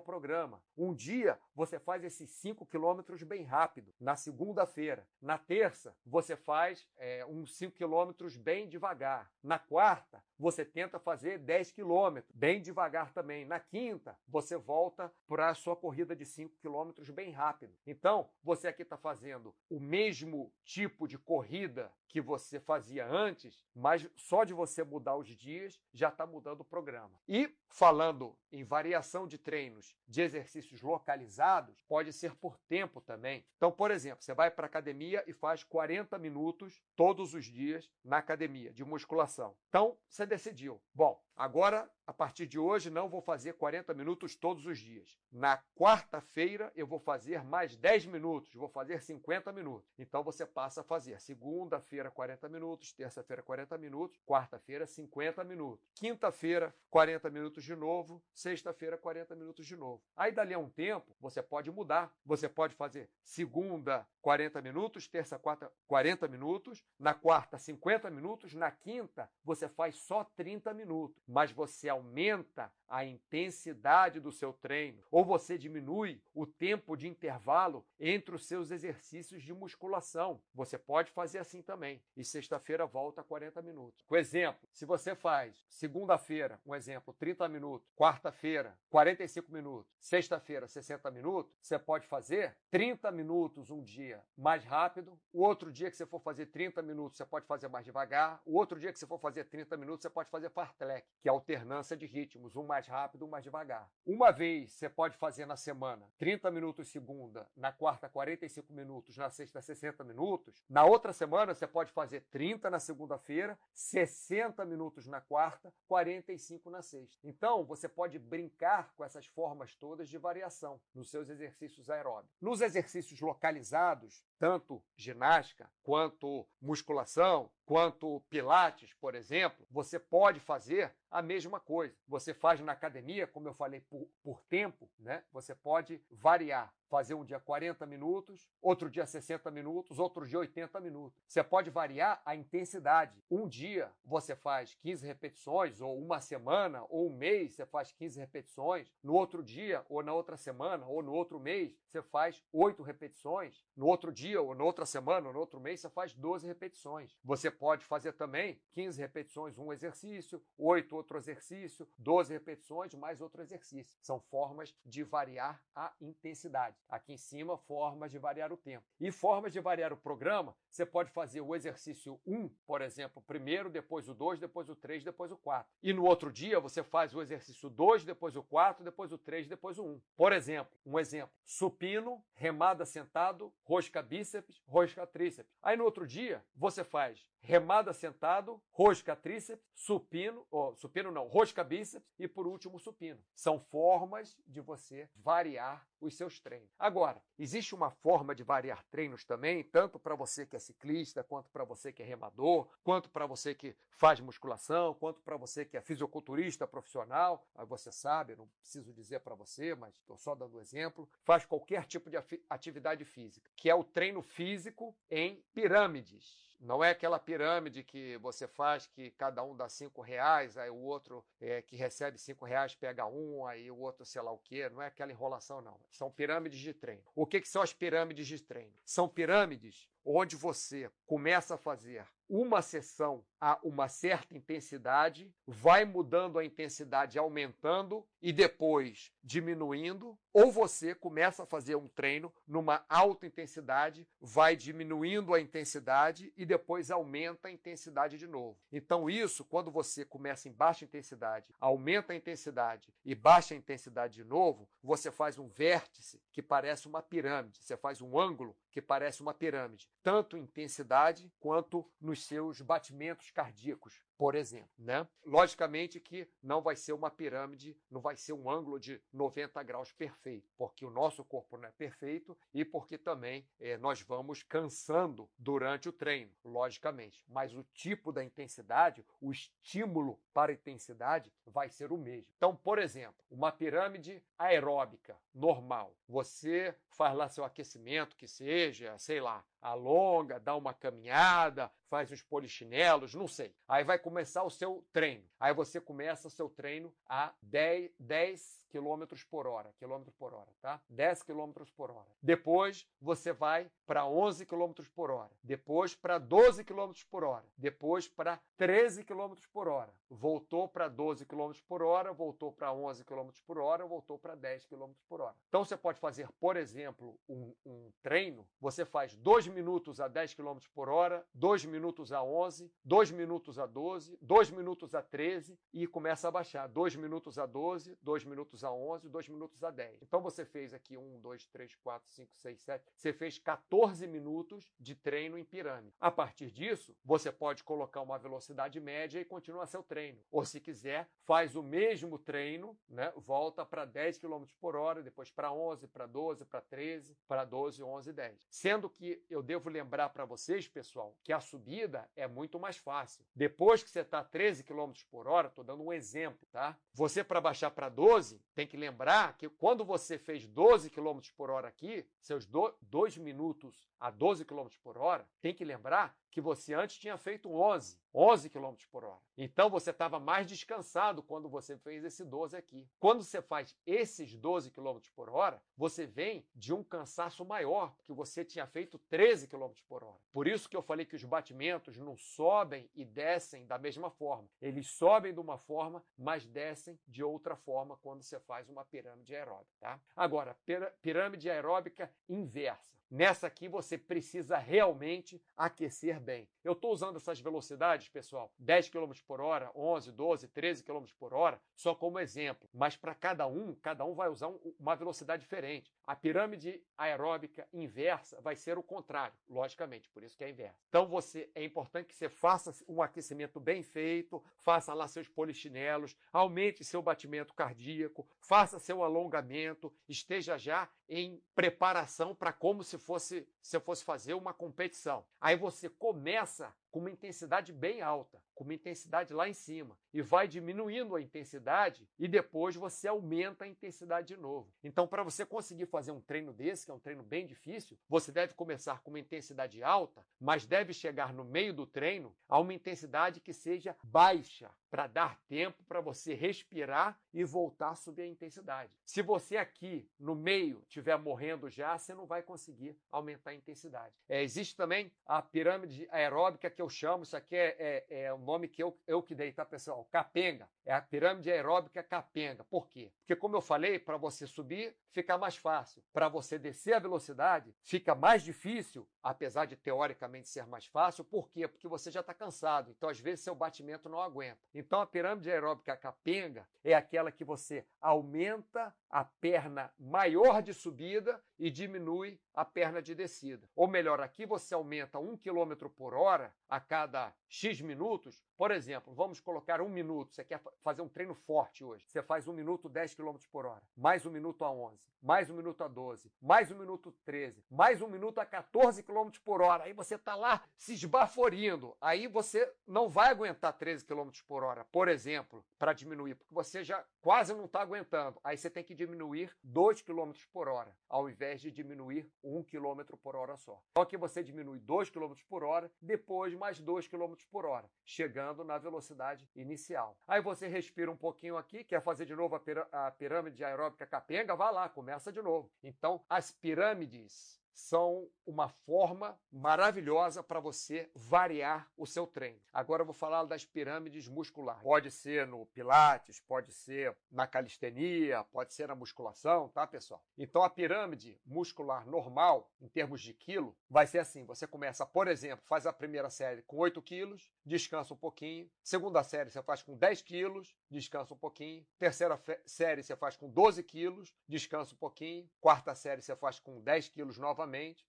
[0.00, 0.62] programa.
[0.76, 5.06] Um dia você faz esses 5 quilômetros bem rápido, na segunda-feira.
[5.20, 9.30] Na terça, você faz é, uns 5 quilômetros bem devagar.
[9.42, 13.44] Na quarta, você tenta fazer 10 quilômetros, bem devagar também.
[13.44, 17.74] Na quinta, você volta para a sua corrida de 5 quilômetros bem rápido.
[17.86, 24.06] Então, você aqui está fazendo o mesmo tipo de corrida que você fazia antes, mas
[24.16, 27.18] só de você mudar os dias já está mudando o programa.
[27.26, 33.44] E falando em variação de treinos de exercícios localizados, pode ser por tempo também.
[33.56, 37.90] Então, por exemplo, você vai para a academia e faz 40 minutos todos os dias
[38.04, 39.54] na academia de musculação.
[39.68, 44.66] Então, você decidiu, bom, Agora, a partir de hoje, não vou fazer 40 minutos todos
[44.66, 45.18] os dias.
[45.30, 49.90] Na quarta-feira, eu vou fazer mais 10 minutos, vou fazer 50 minutos.
[49.98, 56.74] Então, você passa a fazer segunda-feira, 40 minutos, terça-feira, 40 minutos, quarta-feira, 50 minutos, quinta-feira,
[56.90, 60.02] 40 minutos de novo, sexta-feira, 40 minutos de novo.
[60.14, 62.14] Aí, dali a um tempo, você pode mudar.
[62.26, 68.70] Você pode fazer segunda, 40 minutos, terça, quarta, 40 minutos, na quarta, 50 minutos, na
[68.70, 75.24] quinta, você faz só 30 minutos mas você aumenta a intensidade do seu treino, ou
[75.24, 80.42] você diminui o tempo de intervalo entre os seus exercícios de musculação.
[80.54, 82.02] Você pode fazer assim também.
[82.14, 84.04] E sexta-feira volta a 40 minutos.
[84.06, 91.10] Com exemplo, se você faz segunda-feira, um exemplo, 30 minutos, quarta-feira, 45 minutos, sexta-feira, 60
[91.10, 96.06] minutos, você pode fazer 30 minutos um dia mais rápido, o outro dia que você
[96.06, 99.18] for fazer 30 minutos, você pode fazer mais devagar, o outro dia que você for
[99.18, 103.24] fazer 30 minutos, você pode fazer fartlek, que é alternância de ritmos, um mais rápido,
[103.24, 103.90] um mais devagar.
[104.04, 109.30] Uma vez você pode fazer na semana 30 minutos segunda, na quarta 45 minutos, na
[109.30, 110.64] sexta 60 minutos.
[110.68, 116.82] Na outra semana você pode fazer 30 na segunda-feira, 60 minutos na quarta, 45 na
[116.82, 117.18] sexta.
[117.22, 122.36] Então você pode brincar com essas formas todas de variação nos seus exercícios aeróbicos.
[122.40, 130.92] Nos exercícios localizados, dados tanto ginástica quanto musculação, quanto pilates, por exemplo, você pode fazer
[131.08, 131.94] a mesma coisa.
[132.08, 135.22] Você faz na academia, como eu falei, por, por tempo, né?
[135.30, 140.78] Você pode variar fazer um dia 40 minutos, outro dia 60 minutos, outro dia 80
[140.78, 141.18] minutos.
[141.26, 143.18] Você pode variar a intensidade.
[143.30, 148.20] Um dia você faz 15 repetições, ou uma semana, ou um mês você faz 15
[148.20, 148.92] repetições.
[149.02, 153.64] No outro dia, ou na outra semana, ou no outro mês, você faz 8 repetições.
[153.74, 157.16] No outro dia, ou na outra semana, ou no outro mês, você faz 12 repetições.
[157.24, 163.42] Você pode fazer também 15 repetições um exercício, 8 outro exercício, 12 repetições, mais outro
[163.42, 163.98] exercício.
[164.02, 166.76] São formas de variar a intensidade.
[166.88, 168.84] Aqui em cima, formas de variar o tempo.
[169.00, 173.68] E formas de variar o programa, você pode fazer o exercício 1, por exemplo, primeiro,
[173.68, 175.70] depois o 2, depois o 3, depois o 4.
[175.82, 179.46] E no outro dia, você faz o exercício 2, depois o 4, depois o 3,
[179.46, 180.00] depois o 1.
[180.16, 185.54] Por exemplo, um exemplo, supino, remada sentado, rosca bíceps, rosca tríceps.
[185.62, 191.62] Aí no outro dia, você faz remada sentado, rosca tríceps, supino, ou supino não, rosca
[191.62, 193.22] bíceps e por último supino.
[193.34, 196.68] São formas de você variar os seus treinos.
[196.78, 201.50] Agora, existe uma forma de variar treinos também, tanto para você que é ciclista, quanto
[201.50, 205.76] para você que é remador, quanto para você que faz musculação, quanto para você que
[205.76, 207.46] é fisiculturista profissional.
[207.68, 211.08] Você sabe, não preciso dizer para você, mas estou só dando exemplo.
[211.22, 212.16] Faz qualquer tipo de
[212.50, 216.51] atividade física, que é o treino físico em pirâmides.
[216.62, 220.76] Não é aquela pirâmide que você faz que cada um dá cinco reais, aí o
[220.76, 224.68] outro é, que recebe cinco reais pega um, aí o outro sei lá o quê.
[224.68, 225.80] Não é aquela enrolação, não.
[225.90, 227.02] São pirâmides de treino.
[227.16, 228.72] O que, que são as pirâmides de treino?
[228.84, 236.38] São pirâmides onde você começa a fazer uma sessão a uma certa intensidade, vai mudando
[236.38, 243.26] a intensidade, aumentando e depois diminuindo, ou você começa a fazer um treino numa alta
[243.26, 248.58] intensidade, vai diminuindo a intensidade e depois aumenta a intensidade de novo.
[248.72, 254.14] Então, isso, quando você começa em baixa intensidade, aumenta a intensidade e baixa a intensidade
[254.14, 258.80] de novo, você faz um vértice que parece uma pirâmide, você faz um ângulo que
[258.80, 264.70] parece uma pirâmide, tanto em intensidade quanto nos seus batimentos cardíacos por exemplo.
[264.78, 265.04] Né?
[265.26, 269.92] Logicamente que não vai ser uma pirâmide, não vai ser um ângulo de 90 graus
[269.92, 275.28] perfeito, porque o nosso corpo não é perfeito e porque também é, nós vamos cansando
[275.36, 277.20] durante o treino, logicamente.
[277.26, 282.28] Mas o tipo da intensidade, o estímulo para a intensidade vai ser o mesmo.
[282.36, 289.20] Então, por exemplo, uma pirâmide aeróbica normal, você faz lá seu aquecimento, que seja, sei
[289.20, 293.54] lá, alonga, dá uma caminhada, faz uns polichinelos, não sei.
[293.68, 295.24] Aí vai começar o seu treino.
[295.38, 300.48] Aí você começa o seu treino a 10, 10 km por hora, quilômetro por hora,
[300.60, 300.80] tá?
[300.88, 302.08] 10 km por hora.
[302.22, 308.08] Depois você vai para 11 km por hora, depois para 12 km por hora, depois
[308.08, 309.92] para 13 km por hora.
[310.08, 314.66] Voltou para 12 km por hora, voltou para 11 km por hora, voltou para 10
[314.66, 315.36] km por hora.
[315.48, 320.34] Então você pode fazer, por exemplo, um, um treino, você faz 2 minutos a 10
[320.34, 325.58] km por hora, 2 minutos a 11, 2 minutos a 12, 2 minutos a 13
[325.72, 326.68] e começa a baixar.
[326.68, 330.02] 2 minutos a 12, 2 minutos minutos a 11, 2 minutos a 10.
[330.02, 332.92] Então você fez aqui 1, 2, 3, 4, 5, 6, 7.
[332.94, 335.94] Você fez 14 minutos de treino em pirâmide.
[336.00, 340.20] A partir disso, você pode colocar uma velocidade média e continuar seu treino.
[340.30, 343.12] Ou se quiser, faz o mesmo treino, né?
[343.16, 347.82] volta para 10 km por hora, depois para 11, para 12, para 13, para 12,
[347.82, 348.46] 11, 10.
[348.50, 353.24] Sendo que eu devo lembrar para vocês, pessoal, que a subida é muito mais fácil.
[353.34, 356.78] Depois que você está 13 km por hora, estou dando um exemplo, tá?
[356.94, 361.50] Você para baixar para 12, tem que lembrar que quando você fez 12 km por
[361.50, 366.72] hora aqui, seus 2 minutos a 12 km por hora, tem que lembrar que você
[366.72, 369.20] antes tinha feito 11, 11 km por hora.
[369.36, 372.88] Então você estava mais descansado quando você fez esse 12 aqui.
[372.98, 378.14] Quando você faz esses 12 km por hora, você vem de um cansaço maior, porque
[378.14, 380.20] você tinha feito 13 km por hora.
[380.32, 384.48] Por isso que eu falei que os batimentos não sobem e descem da mesma forma.
[384.60, 389.36] Eles sobem de uma forma, mas descem de outra forma quando você faz uma pirâmide
[389.36, 389.76] aeróbica.
[389.78, 390.00] Tá?
[390.16, 390.56] Agora,
[391.02, 393.01] pirâmide aeróbica inversa.
[393.14, 396.48] Nessa aqui você precisa realmente aquecer bem.
[396.64, 401.34] Eu estou usando essas velocidades, pessoal, 10 km por hora, 11, 12, 13 km por
[401.34, 402.66] hora, só como exemplo.
[402.72, 405.92] Mas para cada um, cada um vai usar um, uma velocidade diferente.
[406.06, 410.84] A pirâmide aeróbica inversa vai ser o contrário, logicamente, por isso que é inversa.
[410.88, 416.16] Então você é importante que você faça um aquecimento bem feito, faça lá seus polichinelos,
[416.32, 423.46] aumente seu batimento cardíaco, faça seu alongamento, esteja já em preparação para como se fosse
[423.60, 425.24] se fosse fazer uma competição.
[425.40, 430.20] Aí você começa com uma intensidade bem alta, com uma intensidade lá em cima, e
[430.20, 434.72] vai diminuindo a intensidade e depois você aumenta a intensidade de novo.
[434.82, 438.30] Então, para você conseguir fazer um treino desse, que é um treino bem difícil, você
[438.30, 442.74] deve começar com uma intensidade alta, mas deve chegar no meio do treino a uma
[442.74, 448.26] intensidade que seja baixa, para dar tempo para você respirar e voltar a subir a
[448.26, 448.92] intensidade.
[449.06, 454.14] Se você aqui no meio estiver morrendo já, você não vai conseguir aumentar a intensidade.
[454.28, 458.38] É, existe também a pirâmide aeróbica que eu chamo, isso aqui é, é, é o
[458.38, 460.01] nome que eu, eu que dei, tá, pessoal?
[460.10, 460.68] Capenga.
[460.84, 462.64] É a pirâmide aeróbica capenga.
[462.64, 463.12] Por quê?
[463.20, 466.02] Porque, como eu falei, para você subir fica mais fácil.
[466.12, 471.24] Para você descer a velocidade fica mais difícil, apesar de teoricamente ser mais fácil.
[471.24, 471.68] Por quê?
[471.68, 472.90] Porque você já está cansado.
[472.90, 474.58] Então, às vezes, seu batimento não aguenta.
[474.74, 481.42] Então, a pirâmide aeróbica capenga é aquela que você aumenta a perna maior de subida
[481.58, 483.68] e diminui a perna de descida.
[483.76, 488.42] Ou melhor, aqui você aumenta 1 km por hora a cada X minutos.
[488.56, 490.34] Por exemplo, vamos colocar um minuto.
[490.34, 492.06] Você quer fazer um treino forte hoje.
[492.08, 495.54] Você faz um minuto 10 km por hora, mais um minuto a 11, mais um
[495.54, 499.84] minuto a 12, mais um minuto 13, mais um minuto a 14 km por hora.
[499.84, 501.94] Aí você está lá se esbaforindo.
[502.00, 506.82] Aí você não vai aguentar 13 km por hora, por exemplo, para diminuir, porque você
[506.82, 508.40] já quase não está aguentando.
[508.42, 513.14] Aí você tem que diminuir 2 km por hora, ao invés de diminuir 1 km
[513.22, 513.78] por hora só.
[513.90, 518.62] Então aqui você diminui 2 km por hora, depois mais 2 km por hora, chegando
[518.62, 520.16] na velocidade inicial.
[520.28, 522.54] Aí você respira um pouquinho aqui, quer fazer de novo
[522.92, 525.68] a, pirâmide aeróbica capenga, vá lá, começa de novo.
[525.82, 532.60] Então, as pirâmides são uma forma maravilhosa para você variar o seu treino.
[532.72, 534.82] Agora eu vou falar das pirâmides musculares.
[534.82, 540.24] Pode ser no pilates, pode ser na calistenia, pode ser na musculação, tá, pessoal?
[540.36, 545.28] Então a pirâmide muscular normal, em termos de quilo, vai ser assim: você começa, por
[545.28, 548.70] exemplo, faz a primeira série com 8 quilos, descansa um pouquinho.
[548.82, 551.86] Segunda série você faz com 10 quilos, descansa um pouquinho.
[551.98, 555.48] Terceira série você faz com 12 quilos, descansa um pouquinho.
[555.60, 557.61] Quarta série você faz com 10 quilos novamente,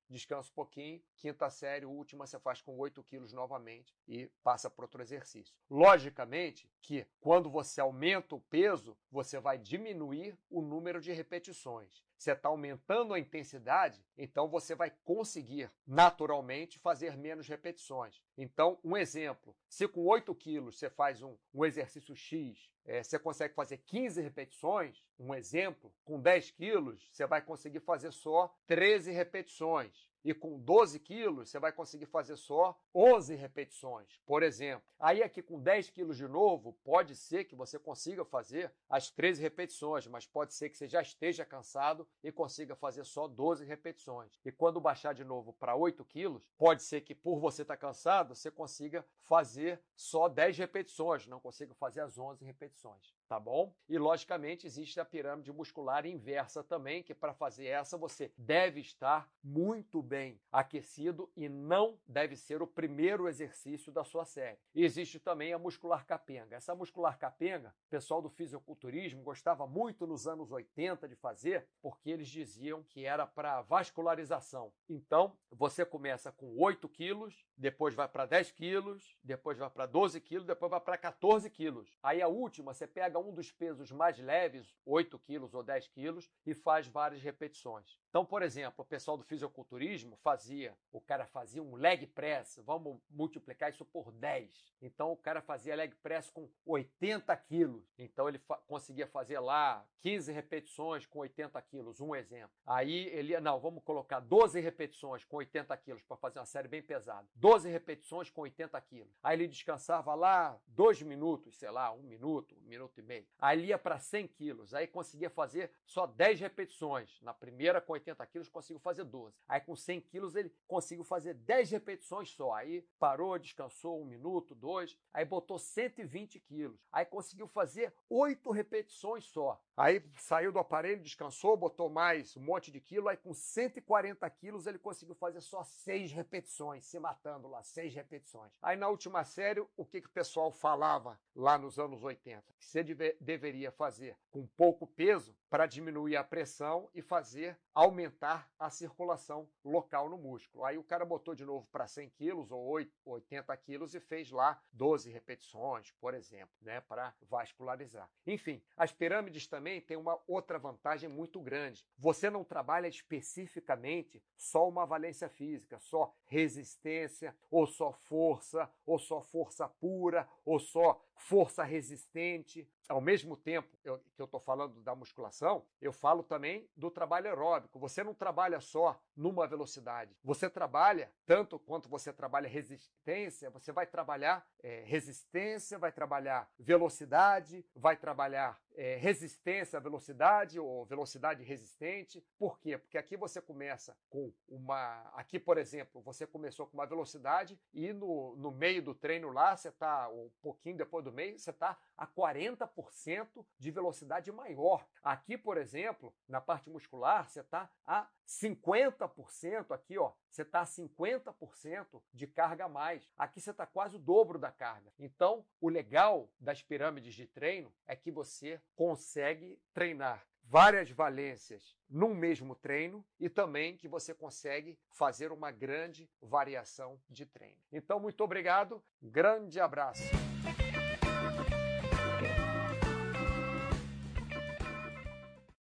[0.10, 1.02] descansa um pouquinho.
[1.18, 5.56] Quinta série, última, você faz com 8 quilos novamente e passa para outro exercício.
[5.70, 12.32] Logicamente que quando você aumenta o peso, você vai diminuir o número de repetições você
[12.32, 18.24] está aumentando a intensidade, então você vai conseguir naturalmente fazer menos repetições.
[18.38, 23.20] Então, um exemplo: se com 8 quilos você faz um, um exercício X, é, você
[23.20, 29.12] consegue fazer 15 repetições, um exemplo, com 10 quilos, você vai conseguir fazer só 13
[29.12, 34.84] repetições e com 12 quilos você vai conseguir fazer só 11 repetições, por exemplo.
[35.00, 39.42] Aí aqui com 10 quilos de novo, pode ser que você consiga fazer as 13
[39.42, 44.40] repetições, mas pode ser que você já esteja cansado e consiga fazer só 12 repetições.
[44.46, 47.82] E quando baixar de novo para 8 quilos, pode ser que por você estar tá
[47.82, 53.74] cansado, você consiga fazer só 10 repetições, não consiga fazer as 11 repetições tá bom?
[53.90, 59.30] E logicamente existe a pirâmide muscular inversa também, que para fazer essa você deve estar
[59.44, 64.60] muito bem aquecido e não deve ser o primeiro exercício da sua série.
[64.74, 66.56] E existe também a muscular capenga.
[66.56, 72.10] Essa muscular capenga, o pessoal do fisiculturismo gostava muito nos anos 80 de fazer, porque
[72.10, 74.72] eles diziam que era para vascularização.
[74.90, 80.20] Então, você começa com 8 quilos, depois vai para 10 quilos, depois vai para 12
[80.22, 81.98] quilos, depois vai para 14 quilos.
[82.02, 86.30] Aí a última, você pega um dos pesos mais leves, 8 quilos ou 10 quilos,
[86.46, 87.98] e faz várias repetições.
[88.14, 93.00] Então, por exemplo, o pessoal do fisiculturismo fazia, o cara fazia um leg press, vamos
[93.10, 94.72] multiplicar isso por 10.
[94.84, 97.92] Então, o cara fazia leg press com 80 quilos.
[97.98, 102.56] Então, ele fa conseguia fazer lá 15 repetições com 80 quilos, um exemplo.
[102.68, 106.84] Aí ele, não, vamos colocar 12 repetições com 80 quilos para fazer uma série bem
[106.84, 107.28] pesada.
[107.34, 109.18] 12 repetições com 80 quilos.
[109.24, 113.26] Aí ele descansava lá dois minutos, sei lá, um minuto, um minuto e meio.
[113.40, 114.74] Aí ele ia para 100 quilos.
[114.76, 117.20] Aí conseguia fazer só 10 repetições.
[117.22, 119.36] Na primeira com 80 quilos, conseguiu fazer 12.
[119.48, 122.54] Aí com 100 quilos, ele conseguiu fazer 10 repetições só.
[122.54, 124.98] Aí parou, descansou um minuto, dois.
[125.14, 126.80] Aí botou 120 quilos.
[126.92, 129.62] Aí conseguiu fazer 8 repetições só.
[129.76, 133.10] Aí saiu do aparelho, descansou, botou mais um monte de quilo.
[133.10, 138.52] Aí com 140 quilos, ele conseguiu fazer só 6 repetições, se matando lá, 6 repetições.
[138.62, 142.44] Aí na última série, o que, que o pessoal falava lá nos anos 80?
[142.60, 148.52] Que você deve, deveria fazer com pouco peso para diminuir a pressão e fazer aumentar
[148.60, 150.66] a circulação local no músculo.
[150.66, 154.62] Aí o cara botou de novo para 100 quilos ou 80 quilos e fez lá
[154.72, 158.10] 12 repetições, por exemplo, né, para vascularizar.
[158.26, 161.86] Enfim, as pirâmides também têm uma outra vantagem muito grande.
[161.98, 169.22] Você não trabalha especificamente só uma valência física, só resistência, ou só força, ou só
[169.22, 172.68] força pura, ou só força resistente.
[172.90, 177.28] Ao mesmo tempo eu, que eu estou falando da musculação, eu falo também do trabalho
[177.28, 177.80] aeróbico.
[177.80, 180.16] Você não trabalha só numa velocidade.
[180.24, 187.66] Você trabalha, tanto quanto você trabalha resistência, você vai trabalhar é, resistência, vai trabalhar velocidade,
[187.74, 192.24] vai trabalhar é, resistência à velocidade ou velocidade resistente.
[192.38, 192.78] Por quê?
[192.78, 195.02] Porque aqui você começa com uma.
[195.14, 199.56] Aqui, por exemplo, você começou com uma velocidade e no, no meio do treino lá,
[199.56, 204.88] você está um pouquinho depois do meio, você está a 40% de velocidade maior.
[205.04, 210.14] Aqui, por exemplo, na parte muscular, você está a 50% aqui, ó.
[210.30, 213.08] Você está a 50% de carga a mais.
[213.18, 214.92] Aqui você está quase o dobro da carga.
[214.98, 222.14] Então, o legal das pirâmides de treino é que você consegue treinar várias valências num
[222.14, 227.58] mesmo treino e também que você consegue fazer uma grande variação de treino.
[227.72, 230.04] Então, muito obrigado, grande abraço.